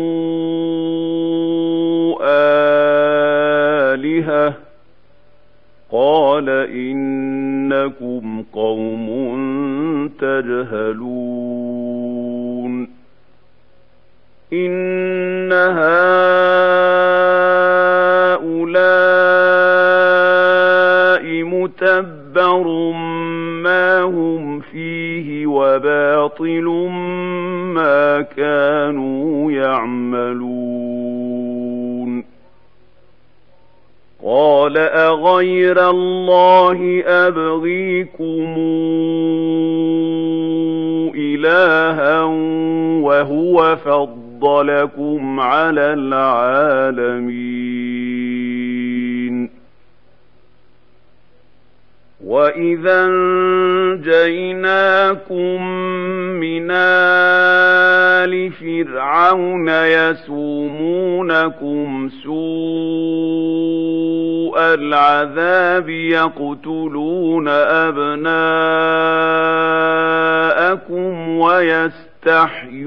[6.40, 9.08] قال إنكم قوم
[10.20, 11.40] تجهلون
[14.54, 16.00] إن هؤلاء
[21.44, 22.92] متبر
[23.64, 26.69] ما هم فيه وباطل
[35.70, 38.56] اغير الله ابغيكم
[41.16, 42.24] الها
[43.04, 47.50] وهو فضلكم على العالمين
[52.26, 53.06] واذا
[53.96, 54.58] انجيناكم
[56.40, 61.30] من ال فرعون يسومونكم
[62.24, 62.29] سوء
[64.90, 68.30] العذاب يقتلون أبناءكم
[72.30, 72.82] ويستحيون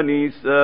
[0.00, 0.58] نساءكم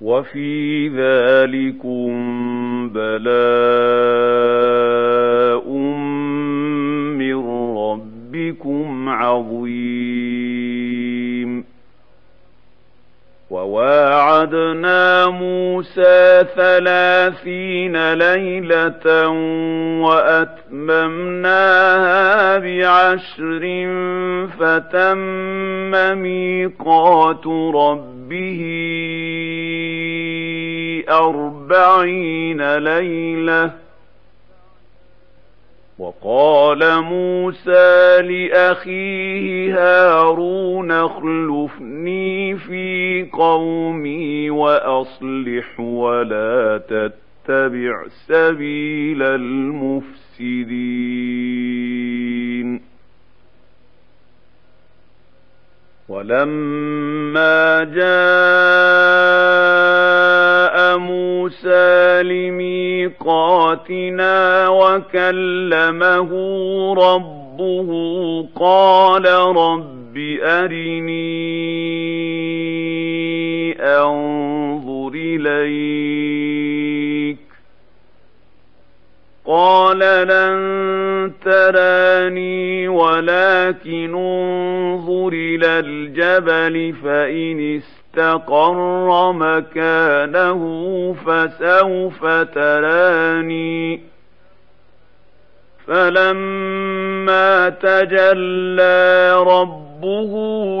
[0.00, 2.10] وفي ذلكم
[2.88, 4.42] بلاء
[7.18, 7.36] من
[7.76, 9.61] ربكم عظيم.
[14.42, 19.28] وواعدنا موسى ثلاثين ليله
[20.82, 21.48] واتممناها
[22.58, 23.62] بعشر
[24.58, 28.62] فتم ميقات ربه
[31.10, 33.81] أربعين ليلة
[36.22, 50.12] وقال موسى لأخيه هارون اخلفني في قومي وأصلح ولا تتبع سبيل المفسدين.
[56.08, 59.22] ولما جاء
[60.96, 63.08] موسى لميقاتنا
[64.68, 66.30] وكلمه
[66.94, 67.90] ربه
[68.56, 71.32] قال رب أرني
[73.80, 76.32] أنظر إليك.
[79.46, 79.98] قال
[80.28, 87.80] لن تراني ولكن انظر إلى الجبل فإن
[88.12, 90.62] استقر مكانه
[91.26, 94.00] فسوف تراني.
[95.86, 100.32] فلما تجلى ربه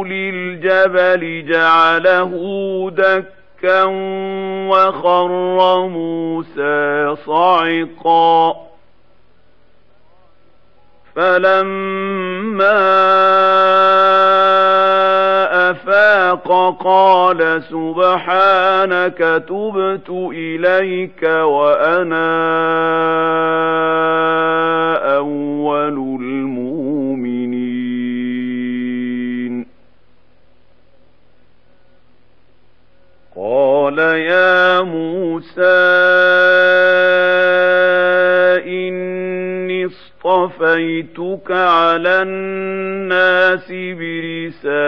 [0.06, 2.32] للجبل جعله
[2.96, 3.84] دكا
[4.68, 8.54] وخر موسى صعقا.
[11.16, 12.72] فلما
[15.72, 19.18] أفاق قال سبحانك
[19.48, 22.32] تبت إليك وأنا
[25.16, 26.52] أول المؤمنين.
[33.36, 36.02] قال يا موسى
[40.24, 44.81] اصطفيتك على الناس برسالتي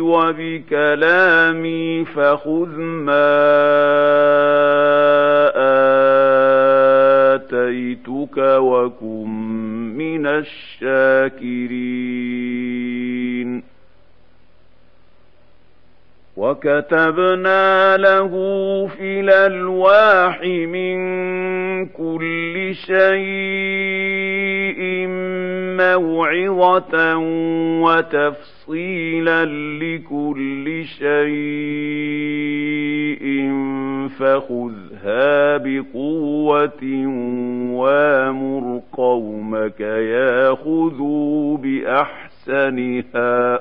[0.00, 3.38] وبكلامي فخذ ما
[7.34, 9.28] آتيتك وكن
[9.96, 12.08] من الشاكرين.
[16.38, 18.30] وكتبنا له
[18.86, 20.98] في الألواح من
[21.86, 24.78] كل شيء
[25.78, 27.14] موعظة
[28.78, 29.44] وتفصيلا
[29.78, 31.18] لكل شيء
[34.18, 37.06] فخذها بقوة
[37.72, 43.60] وامر قومك ياخذوا بأحسنها.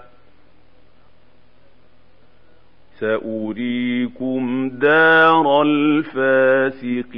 [2.99, 7.17] سأريكم دار الفاسقين.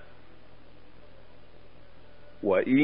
[2.43, 2.79] وإن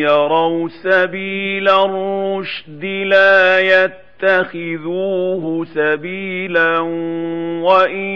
[0.00, 6.78] يروا سبيل الرشد لا يتخذوه سبيلا
[7.60, 8.06] وإن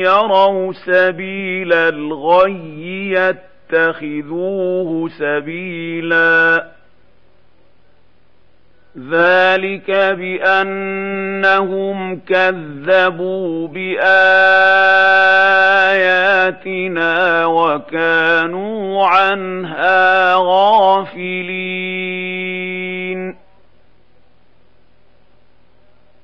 [0.00, 3.12] يروا سبيل الغي
[3.72, 6.69] يتخذوه سبيلا
[8.98, 11.60] ذلك بأنهم
[12.20, 14.06] كذبوا بآياتنا
[17.46, 21.70] وكانوا عنها غافلين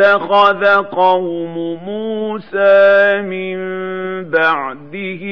[0.00, 3.58] اتخذ قوم موسى من
[4.30, 5.24] بعده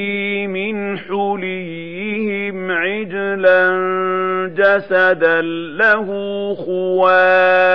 [0.46, 3.68] من حليهم عجلا
[4.56, 5.40] جسدا
[5.78, 6.06] له
[6.54, 7.66] خوار.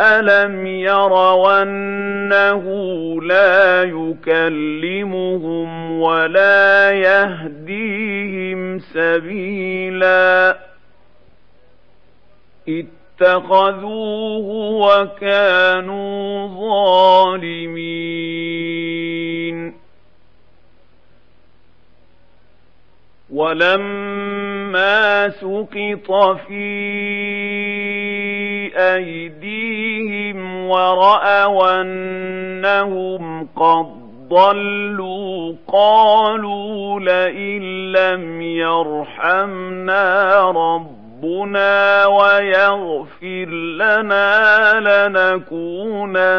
[0.00, 2.64] ألم يروا أنه
[3.22, 5.20] لا يكلمهم
[6.00, 10.58] ولا يهديهم سبيلا.
[13.22, 14.48] اتخذوه
[14.86, 18.02] وكانوا ظالمين.
[23.32, 26.92] ولما سقط في
[28.76, 33.86] أيديهم ورأوا أنهم قد
[34.28, 40.04] ضلوا قالوا لئن لم يرحمنا
[40.50, 44.72] رب ربنا ويغفر لنا
[45.08, 46.30] لنكونن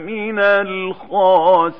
[0.00, 1.78] من الخاسرين.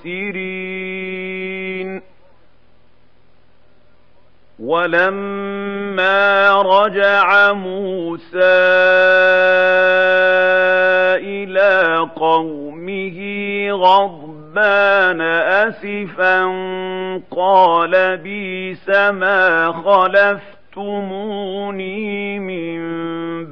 [4.58, 8.38] ولما رجع موسى
[11.18, 13.18] إلى قومه
[13.70, 16.42] غضبان أسفا
[17.30, 22.78] قال بيس ما خلفت جئتموني من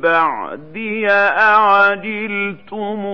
[0.00, 3.06] بعدي أعجلتم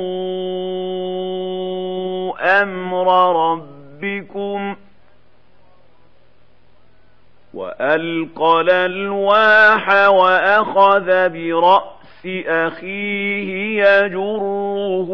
[2.41, 3.07] أمر
[3.53, 4.77] ربكم
[7.55, 15.09] وألقى الألواح وأخذ برأس أخيه يجره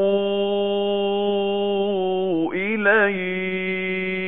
[2.54, 4.27] إليه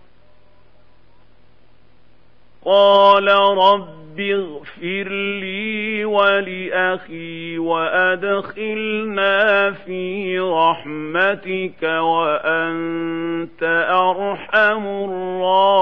[2.65, 3.27] قال
[3.57, 5.09] رب اغفر
[5.39, 15.81] لي ولأخي وأدخلنا في رحمتك وأنت أرحم الراحمين.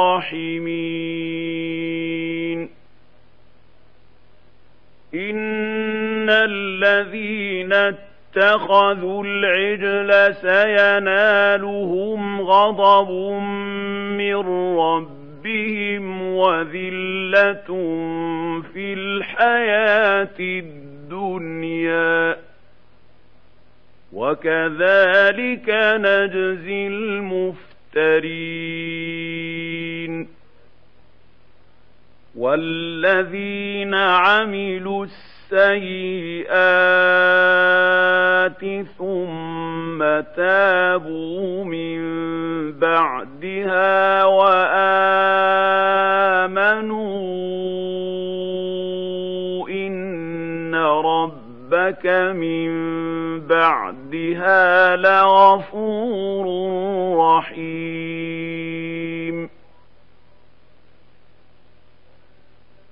[5.15, 13.11] إن الذين اتخذوا العجل سينالهم غضب
[14.17, 14.35] من
[14.77, 17.67] رب ربهم وذلة
[18.73, 22.37] في الحياة الدنيا
[24.13, 28.59] وكذلك نجزي المفترين
[32.35, 35.05] والذين عملوا
[35.51, 36.85] السيئات
[38.97, 39.99] ثم
[40.37, 41.99] تابوا من
[42.71, 44.69] بعدها وآمنوا
[49.69, 52.05] إن ربك
[52.35, 52.69] من
[53.47, 56.45] بعدها لغفور
[57.17, 58.98] رحيم.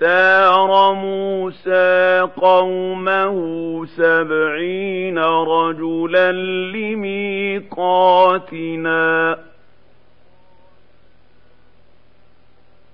[0.00, 3.36] واختار موسى قومه
[3.86, 6.32] سبعين رجلا
[6.72, 7.68] لميقاتنا.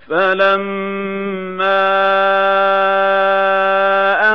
[0.07, 1.77] فلما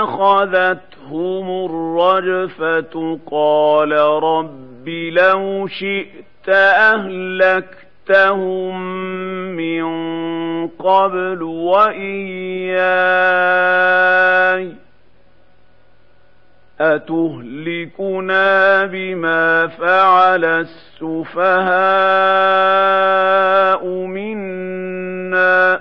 [0.03, 3.93] أخذتهم الرجفة قال
[4.23, 6.49] رب لو شئت
[8.12, 8.76] أهلكتهم
[9.56, 9.82] من
[10.68, 12.82] قبل وإياي
[16.80, 21.43] أتهلكنا بما فعل السفهاء
[24.06, 25.80] منا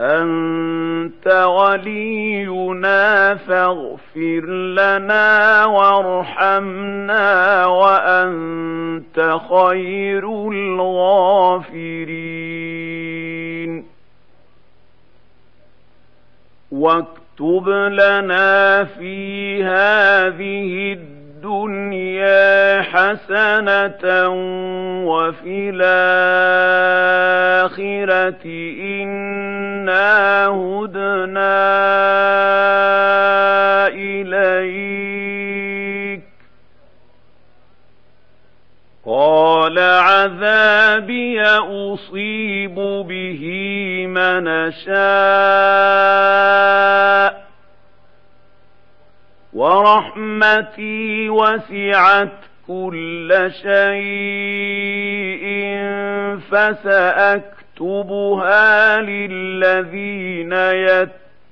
[0.00, 12.16] أنت ولينا فاغفر لنا وارحمنا وأنت خير الغافرين.
[16.72, 21.15] واكتب لنا في هذه الدنيا
[21.46, 24.28] الدنيا حسنة
[25.06, 26.06] وفي الآخرة
[29.02, 31.56] إنا هدنا
[33.88, 35.06] إليك.
[39.06, 42.74] قال عذابي أصيب
[43.08, 43.42] به
[44.06, 44.96] من شاء
[49.56, 52.32] ورحمتي وسعت
[52.68, 55.46] كل شيء
[56.50, 58.06] فسأكتبها
[59.00, 60.52] للذين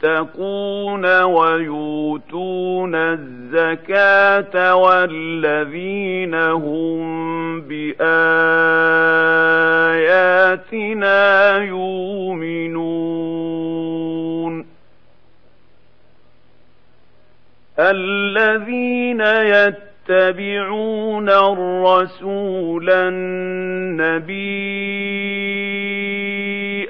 [0.04, 8.34] يتقون ويؤتون الزكاة والذين هم بآياتنا
[11.58, 12.84] يؤمنون.
[17.78, 19.20] الذين
[20.10, 24.44] يتبعون الرسول النبي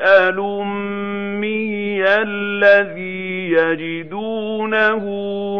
[0.03, 5.05] الأمي الذي يجدونه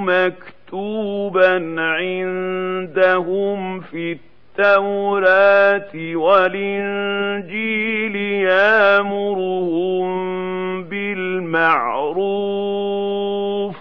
[0.01, 4.17] مكتوبا عندهم في
[4.59, 10.05] التوراة والإنجيل يامرهم
[10.85, 13.77] بالمعروف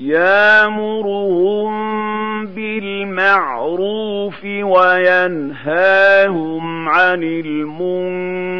[0.00, 1.70] يامرهم
[2.46, 6.18] بالمعروف وينهاهم
[6.88, 8.54] عن المنكر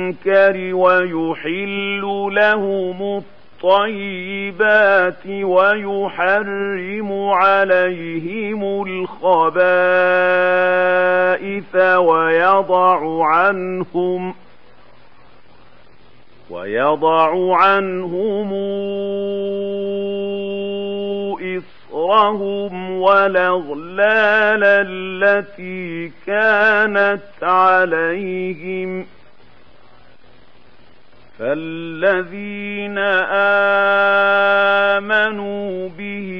[0.75, 2.01] ويحل
[2.33, 3.23] لهم
[3.65, 9.67] الطيبات ويحرم عليهم الخبائث
[11.97, 14.35] ويضع عنهم
[16.51, 18.53] ويضع عنهم
[21.39, 29.07] إصرهم والأغلال التي كانت عليهم.
[31.39, 32.99] فالذين
[34.99, 36.31] آمنوا به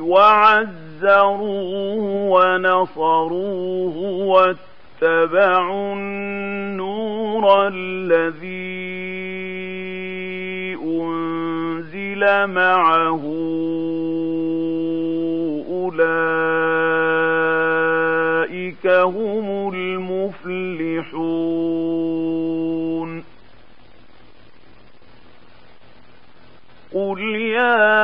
[0.00, 3.96] وعزروه ونصروه
[4.26, 8.80] واتبعوا النور الذي
[10.84, 13.24] أنزل معه
[17.60, 21.10] أولئك هم المفلحون.
[26.94, 28.00] قل يا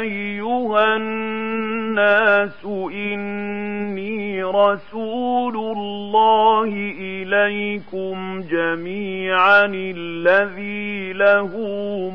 [0.00, 6.68] أيها الناس إني رسول الله
[7.00, 11.50] إليكم جميعا الذي له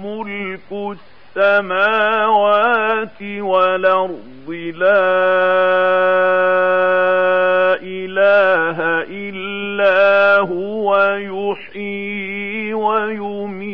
[0.03, 5.11] ملك السماء السماوات والأرض لا
[7.81, 8.77] إله
[9.09, 13.71] إلا هو يحيي ويميت.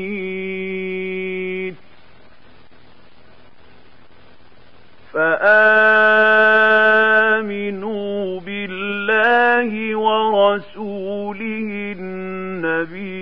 [5.14, 5.48] فآمنوا
[8.40, 13.17] بالله ورسوله النبي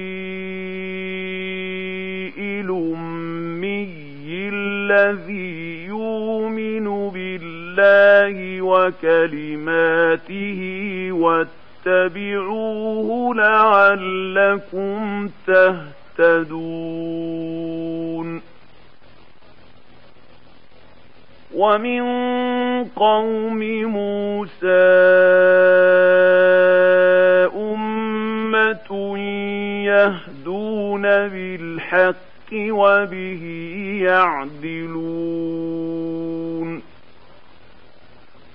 [8.85, 10.61] وكلماته
[11.85, 15.29] واتبعوه لعلكم
[16.17, 16.95] تهتدون.
[21.55, 22.03] ومن
[22.83, 24.85] قوم موسى
[27.55, 29.17] أمة
[29.85, 33.43] يهدون بالحق وبه
[34.01, 36.04] يعدلون.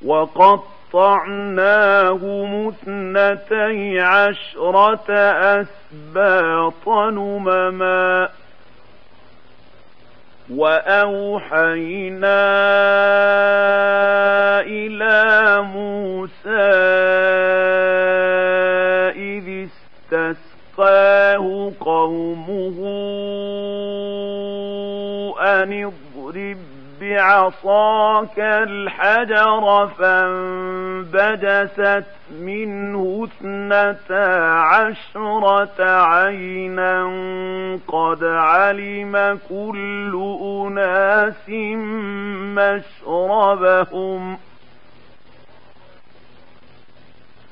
[0.04, 1.64] وقطعناه
[2.46, 5.10] مثنتي عشرة
[5.60, 8.28] أسباطا نمما
[10.50, 12.40] وأوحينا
[14.60, 16.70] إلى موسى
[19.16, 19.68] إذ
[20.12, 22.78] استسقاه قومه
[25.40, 26.69] أن اضرب
[27.10, 31.70] بعصاك الحجر فانبجست
[32.40, 37.02] منه اثنتا عشرة عينا
[37.88, 41.48] قد علم كل أناس
[43.06, 44.38] مشربهم.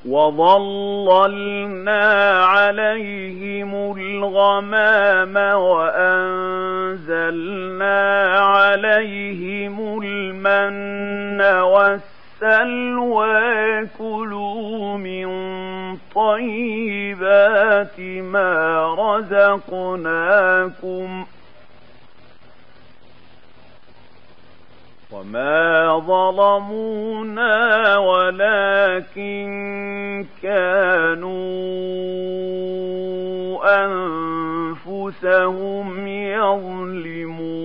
[0.05, 2.03] وظللنا
[2.45, 7.19] عليهم الغمام وأنزلنا
[8.39, 13.39] عليهم المن والسلوى
[13.97, 15.27] كلوا من
[16.15, 18.95] طيبات ما
[19.69, 20.45] رزقناكم
[21.23, 21.27] ۖ
[25.11, 29.49] وما ظلمونا ولكن
[30.43, 31.29] كانوا
[34.85, 37.59] أنفسهم يظلمون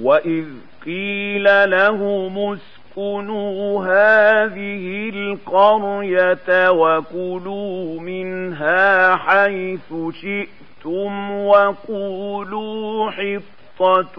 [0.00, 0.44] وإذ
[0.84, 14.18] قيل لهم اسكنوا هذه القرية وكلوا منها حيث شئتم شئتم وقولوا حطة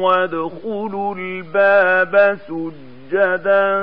[0.00, 3.82] وادخلوا الباب سجدا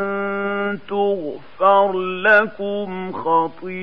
[0.89, 3.73] تغفر لكم خطيئاتكم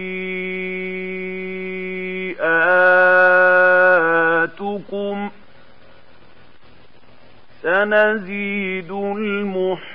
[7.63, 9.95] سنزيد المحسنين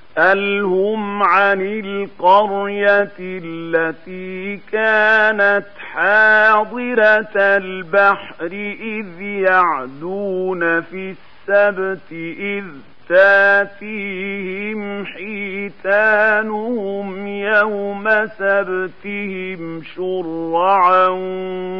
[0.17, 8.45] اسألهم عن القرية التي كانت حاضرة البحر
[8.81, 12.63] إذ يعدون في السبت إذ
[13.09, 18.09] تاتيهم حيتانهم يوم
[18.39, 21.07] سبتهم شرعا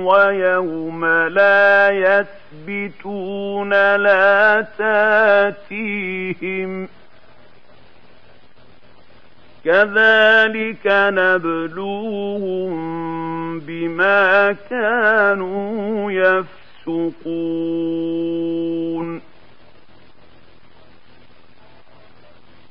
[0.06, 6.90] ويوم لا يثبتون لا تاتيهم ۖ
[9.66, 12.72] كذلك نبلوهم
[13.60, 16.12] بما كانوا
[16.88, 17.72] يفسقون.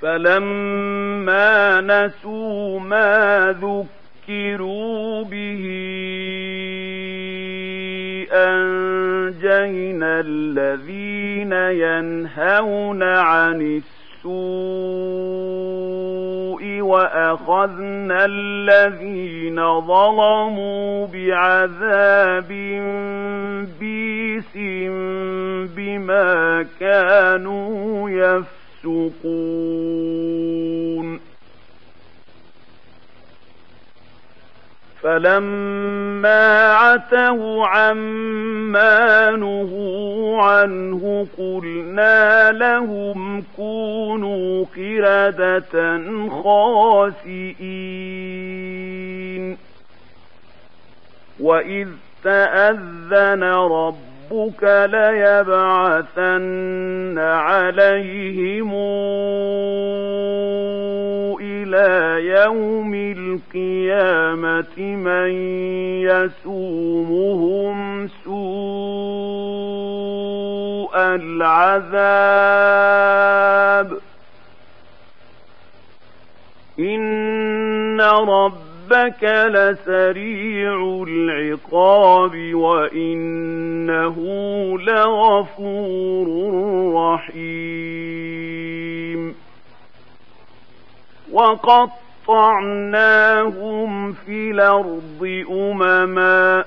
[0.00, 5.62] فلما نسوا ما ذكروا به
[8.32, 13.95] أنجينا الذين ينهون عن السوء
[16.86, 22.48] وأخذنا الذين ظلموا بعذاب
[23.80, 24.56] بيس
[25.76, 28.10] بما كانوا
[28.84, 29.26] يفسقون.
[35.06, 46.00] فلما عتوا عما نهوا عنه قلنا لهم كونوا قردة
[46.42, 47.56] خاسئين
[51.40, 51.88] وإذ
[52.24, 53.42] تأذن
[54.32, 54.62] ربك
[54.92, 56.38] ليبعثن
[57.18, 58.70] عليهم
[61.40, 65.30] إلى يوم القيامة من
[66.02, 67.76] يسومهم
[68.24, 68.36] سوء
[70.96, 72.56] العذاب
[76.78, 78.00] إن
[79.06, 84.16] ربك لسريع العقاب وإنه
[84.78, 86.28] لغفور
[86.94, 88.06] رحيم
[91.32, 91.92] وقطعناهم
[94.12, 96.64] في الأرض أمما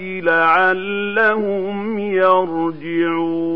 [0.00, 3.52] لعلهم يرجعون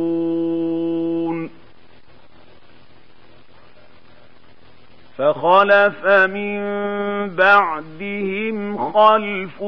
[5.18, 6.60] فخلف من
[7.36, 9.62] بعدهم خلف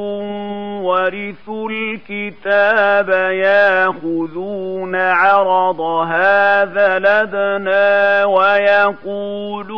[0.84, 9.72] ورثوا الكتاب ياخذون عرض هذا لدنا ويقولون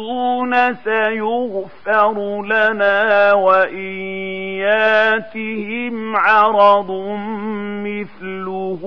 [0.75, 4.01] سيغفر لنا وإن
[4.59, 6.91] ياتهم عرض
[7.87, 8.83] مثله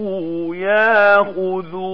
[0.56, 1.94] ياخذوه.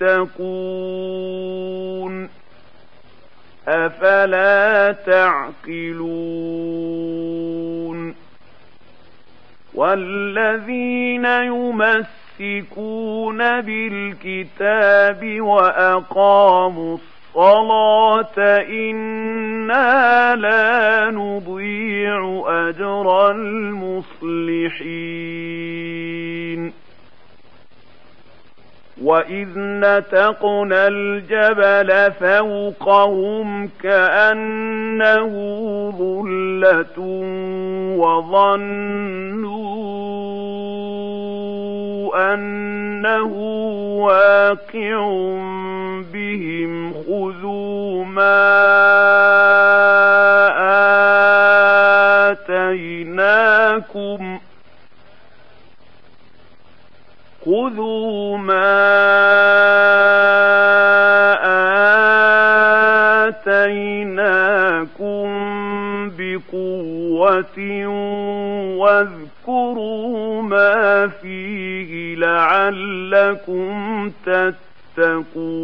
[0.00, 1.76] تتقون
[3.68, 6.16] أفلا تعقلون
[9.74, 12.80] والذين يمسكون
[13.60, 16.98] بالكتاب وأقاموا
[17.36, 24.86] الصلاة إنا لا نضيع أجر المصلحين
[29.02, 35.32] وإذ نتقنا الجبل فوقهم كأنه
[35.98, 36.98] ظلة
[37.98, 39.66] وظنوا
[42.34, 43.32] أنه
[44.04, 44.98] واقع
[46.12, 48.46] بهم خذوا ما
[53.06, 54.38] آتيناكم
[57.46, 58.76] خذوا ما
[64.06, 65.26] آتيناكم
[66.18, 67.58] بقوة
[68.76, 75.56] واذكروا ما فيه لعلكم تتقون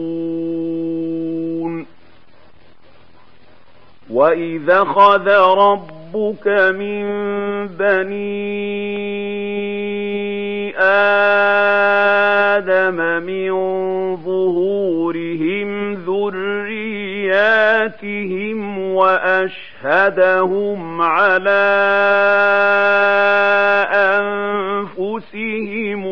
[4.10, 5.28] وإذا خذ
[6.14, 7.04] ربك من
[7.68, 8.82] بني
[10.78, 13.52] آدم من
[14.16, 17.38] ظهورهم ذرياتهم
[18.94, 21.62] وأشهدهم على
[25.00, 26.02] أنفسهم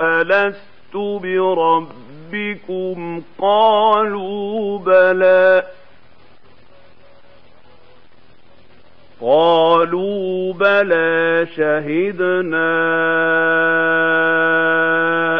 [0.00, 1.86] ألست برب
[2.30, 5.62] ربكم قالوا بلى.
[9.20, 12.70] قالوا بلى شهدنا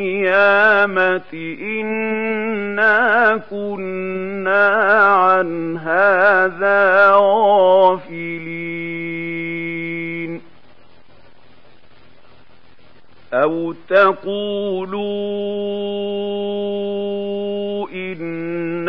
[1.60, 4.66] إنا كنا
[5.04, 8.68] عن هذا غافلين.
[13.32, 14.98] أو تقولوا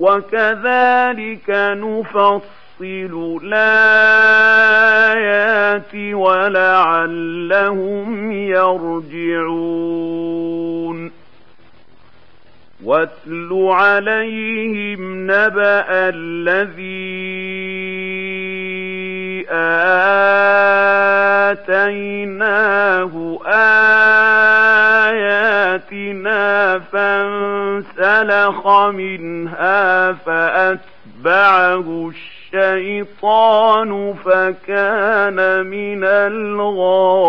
[0.00, 4.54] وكذلك نفصل الآيات
[6.14, 7.52] ولعلهم
[8.32, 9.98] يرجعون.
[12.84, 17.67] واتل عليهم نبأ الذي
[21.68, 23.38] آتيناه
[25.88, 32.10] آياتنا فانسلخ منها فأتبعه
[32.54, 37.28] الشيطان فكان من الغاوين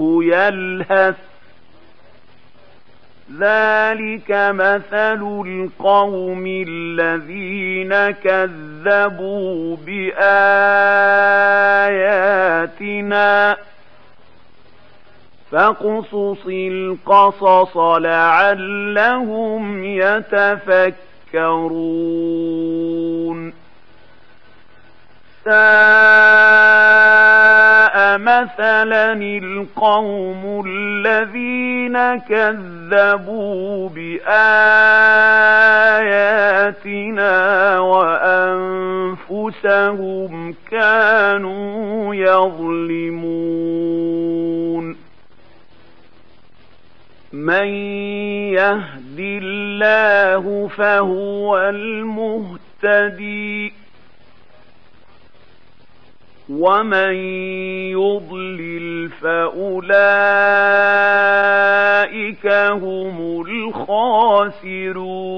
[0.00, 1.16] يلهث.
[3.40, 10.36] ذلك مثل القوم الذين كذبوا بآياتنا.
[15.50, 20.94] فاقصص القصص لعلهم يتفكرون.
[25.44, 25.54] ساء
[28.18, 34.28] مثلا القوم الذين كذبوا بآياتنا
[37.78, 39.34] وأنفسهم
[40.70, 43.64] كانوا يظلمون.
[47.32, 47.66] من
[48.54, 53.72] يهد الله فهو المهتدي.
[56.48, 57.14] ومن
[57.92, 59.84] يضلل فأولئك
[62.70, 65.34] هم الخاسرون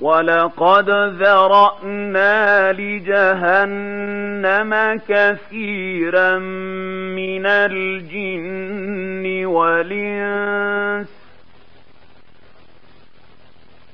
[0.00, 4.72] ولقد ذرأنا لجهنم
[5.08, 11.08] كثيرا من الجن والإنس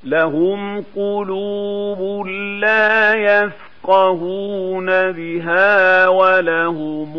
[0.04, 2.26] لهم قلوب
[2.60, 3.14] لا
[3.88, 7.12] يفقهون بها ولهم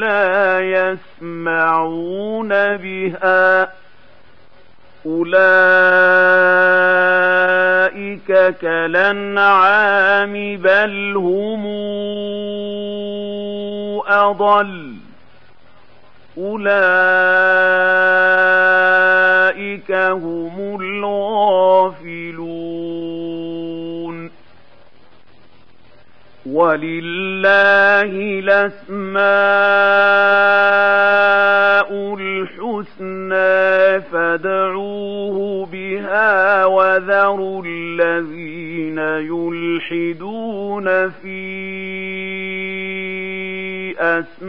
[0.00, 3.72] لا يسمعون بها
[5.08, 5.48] أولئك
[8.60, 11.66] كالأنعام بل هم
[14.06, 14.94] أضل
[16.38, 16.68] أولئك
[19.92, 22.87] هم الغافلون
[26.58, 28.10] ولله
[28.42, 29.18] الأسماء
[32.18, 41.48] الحسنى فادعوه بها وذروا الذين يلحدون في
[43.98, 44.48] أسمائه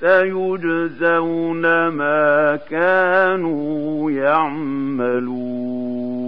[0.00, 6.19] سيجزون ما كانوا يعملون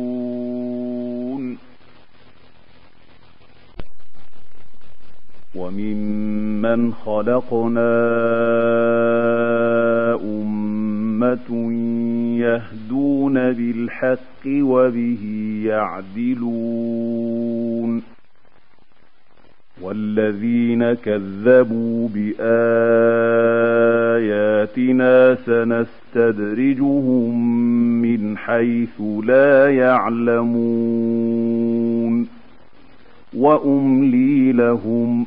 [5.55, 7.93] وممن خلقنا
[10.15, 11.73] أمة
[12.39, 15.23] يهدون بالحق وبه
[15.65, 17.23] يعدلون
[19.83, 22.35] والذين كذبوا بآياتنا
[26.15, 26.93] سنستدرجهم
[28.03, 31.13] من حيث لا يعلمون
[33.37, 35.27] وأملي لهم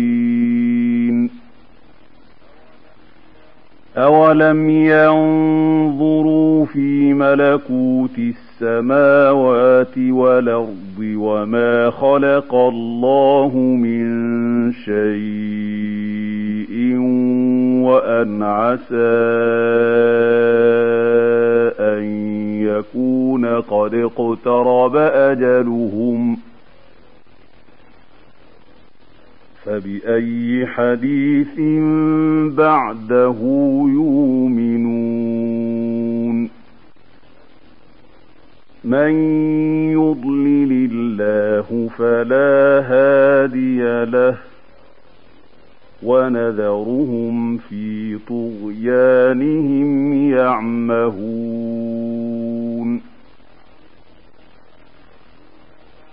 [3.97, 14.11] أولم ينظروا في ملكوت السماوات والأرض وما خلق الله من
[14.71, 15.91] شيء
[17.83, 18.95] وأن عسى
[21.79, 22.03] أن
[22.61, 26.37] يكون قد اقترب أجلهم
[29.65, 31.59] فبأي حديث
[32.55, 33.37] بعده
[33.93, 35.41] يؤمنون؟
[38.83, 39.11] من
[39.91, 44.37] يضلل الله فلا هادي له
[46.03, 51.81] ونذرهم في طغيانهم يعمهون.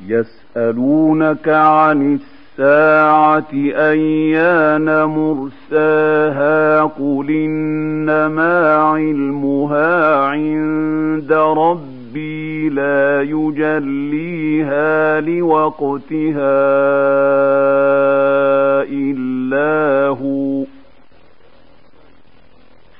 [0.06, 2.18] يسألونك عن
[2.58, 16.58] الساعة أيان مرساها قل إنما علمها عند ربي لا يجليها لوقتها
[18.82, 20.64] إلا هو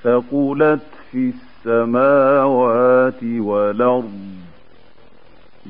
[0.02, 1.32] ثقلت في
[1.66, 4.27] السماوات والأرض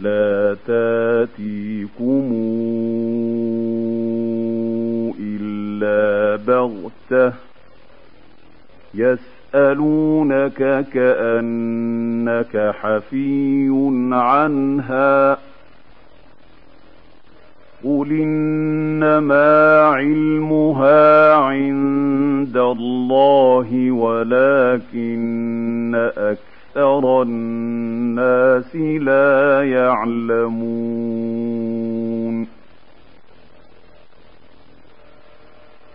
[0.03, 2.33] لا تأتيكم
[5.21, 7.33] إلا بغتة.
[8.95, 13.69] يسألونك كأنك حفي
[14.13, 15.39] عنها.
[17.85, 25.39] قل إنما علمها عند الله ولكن
[26.79, 30.59] أكثر الناس لا يعلمون.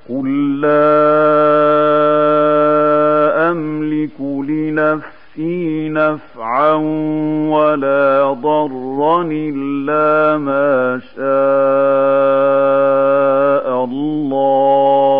[0.09, 0.73] قل لا
[3.51, 6.73] أملك لنفسي نفعا
[7.49, 11.23] ولا ضرا إلا ما شاء
[13.83, 15.12] الله.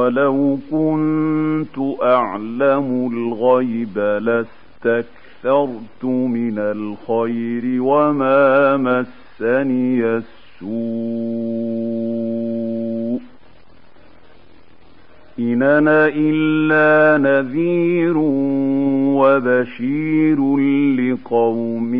[0.00, 10.30] ولو كنت أعلم الغيب لاستكثرت من الخير وما مسني السوء
[15.38, 18.16] إن أنا إلا نذير
[19.16, 20.56] وبشير
[20.96, 21.94] لقوم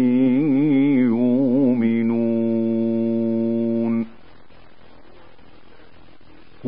[0.98, 2.19] يؤمنون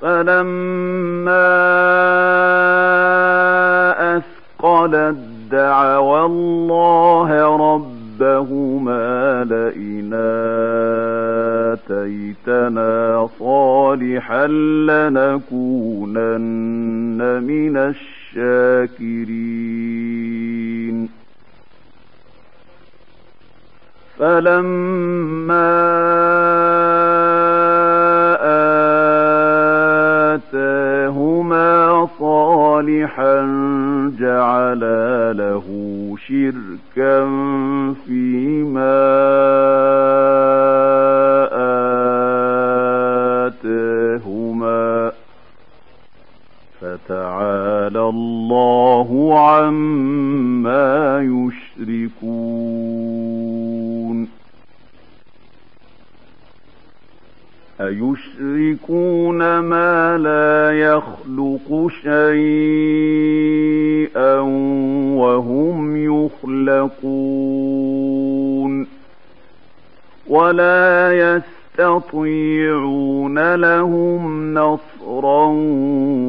[0.00, 1.48] فلما
[4.16, 5.18] أثقلت
[5.50, 10.10] دعوى الله ربهما لئن
[11.72, 14.46] آتيتنا صالحا
[14.86, 15.42] لنكونن
[17.42, 19.18] من الشاكرين.
[24.18, 25.78] فلما
[32.06, 33.40] صالحا
[34.20, 35.66] جعلا له
[36.26, 37.24] شركا
[38.06, 38.98] فيما
[43.46, 45.12] آتاهما
[46.80, 52.47] فتعالى الله عما يشركون
[57.88, 63.48] أيشركون ما لا يخلق شيئا
[65.18, 67.28] وهم يخلقون
[70.28, 71.12] ولا
[71.78, 75.46] يستطيعون لهم نصرا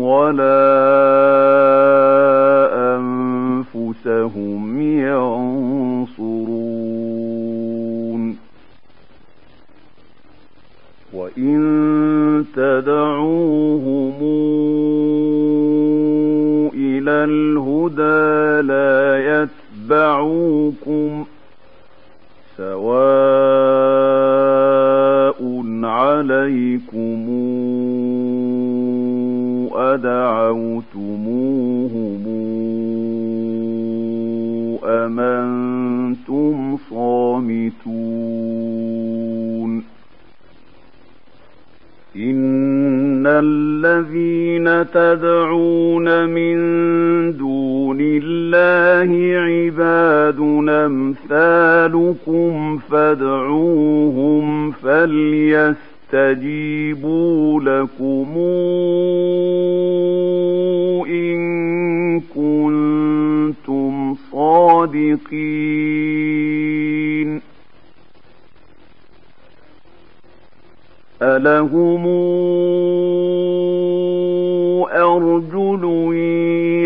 [0.01, 0.69] ولا
[2.95, 5.69] أنفسهم ينصرون
[11.39, 14.19] إن تدعوهم
[16.73, 19.47] إلى الهدى لا
[19.89, 21.25] يتبعوكم
[22.57, 23.69] سواء
[25.83, 27.25] عليكم
[30.89, 32.23] أدعوتموهم
[34.83, 37.89] أم أنتم صامتون
[42.15, 46.57] إن الذين تدعون من
[47.37, 55.75] دون الله عباد أمثالكم فادعوهم فليستجيبوا
[57.61, 58.37] لكم
[61.07, 61.39] إن
[62.19, 65.19] كنتم صادقين
[71.21, 72.05] ألهم
[74.91, 75.83] أرجل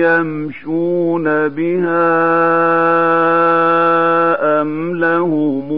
[0.03, 2.13] يمشون بها
[4.61, 5.69] أم لهم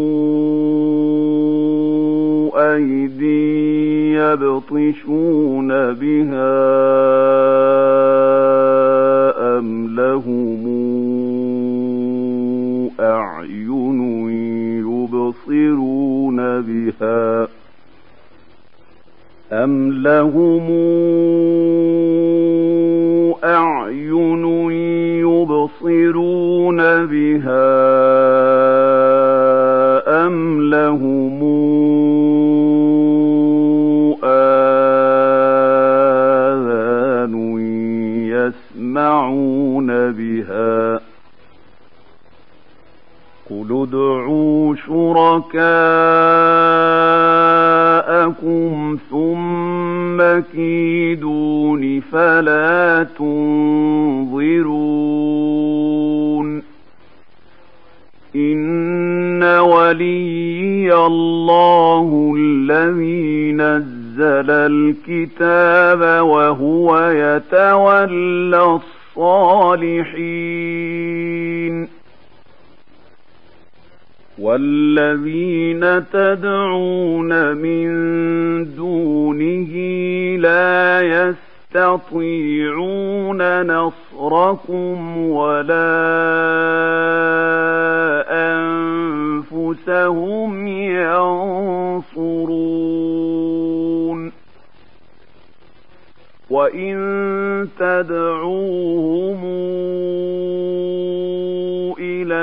[2.56, 6.56] أيدي يبطشون بها
[9.58, 10.66] أم لهم
[13.00, 14.02] أعين
[14.80, 17.48] يبصرون بها
[19.52, 20.68] أم لهم
[23.44, 24.46] أعين
[25.22, 27.86] يبصرون بها
[30.26, 31.44] أم لهم
[36.56, 37.36] آذان
[38.28, 41.00] يسمعون بها
[43.56, 45.38] قل ادعوا شركاءكم
[49.12, 54.56] ثم كيدون فلا تنظرون
[58.36, 68.80] إن ولي الله الذي نزل الكتاب وهو يتولى
[69.18, 70.36] الصالحين
[74.40, 77.88] والذين تدعون من
[78.76, 79.72] دونه
[80.40, 81.02] لا
[81.76, 82.92] يستطيعون
[83.62, 85.96] نصركم ولا
[89.52, 92.56] أنفسهم ينصرون
[96.50, 96.96] وإن
[97.80, 99.46] تدعوهم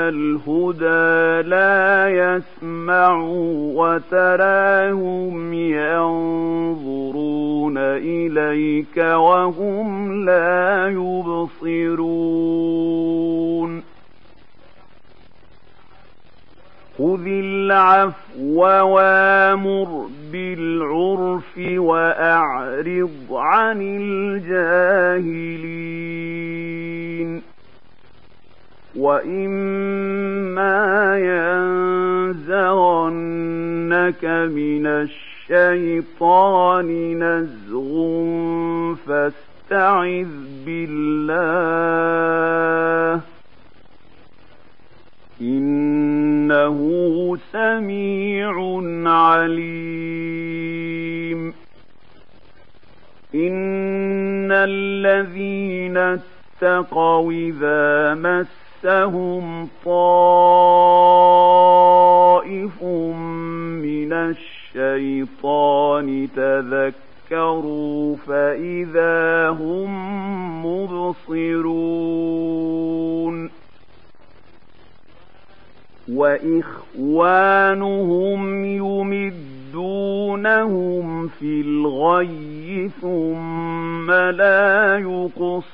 [0.09, 12.23] الهدى لا يسمعوا وتراهم ينظرون إليك وهم لا يبصرون.
[16.97, 25.53] خذ العفو وآمر بالعرف وأعرض عن الجاهلين.
[28.95, 30.77] وإما
[32.37, 34.85] ينزغنك من
[35.49, 36.89] الشيطان
[37.23, 40.27] نزغ فاستعذ
[40.65, 41.73] بالله
[45.41, 46.77] إنه
[47.51, 50.73] سميع عليم
[53.35, 58.13] إن الذين اتقوا إذا
[58.83, 60.83] مسهم طائف
[63.83, 69.89] من الشيطان تذكروا فإذا هم
[70.65, 71.73] مبصرون
[76.11, 77.35] وإخوانهم
[78.65, 79.33] يمدونهم
[81.27, 85.73] في الغي ثم لا يقصرون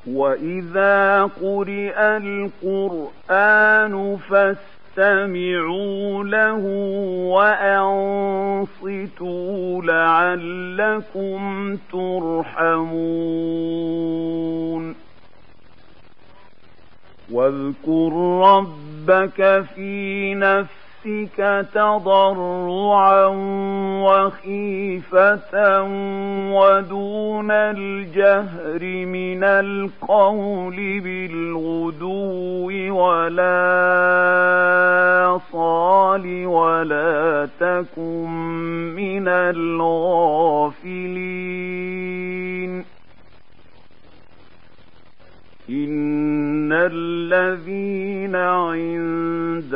[0.07, 4.80] وإذا قرئ القرآن فاستمعوا
[6.23, 6.61] له
[8.81, 13.11] وأنصتوا لعلكم ترحمون.
[17.31, 20.80] واذكر ربك في نفسك
[21.73, 23.26] تضرعا
[24.06, 25.84] وخيفة
[26.53, 33.41] ودون الجهر من القول بالغدو ولا
[35.52, 38.30] صال ولا تكن
[38.95, 40.52] من الغافلين.
[45.69, 49.76] إن الذين عند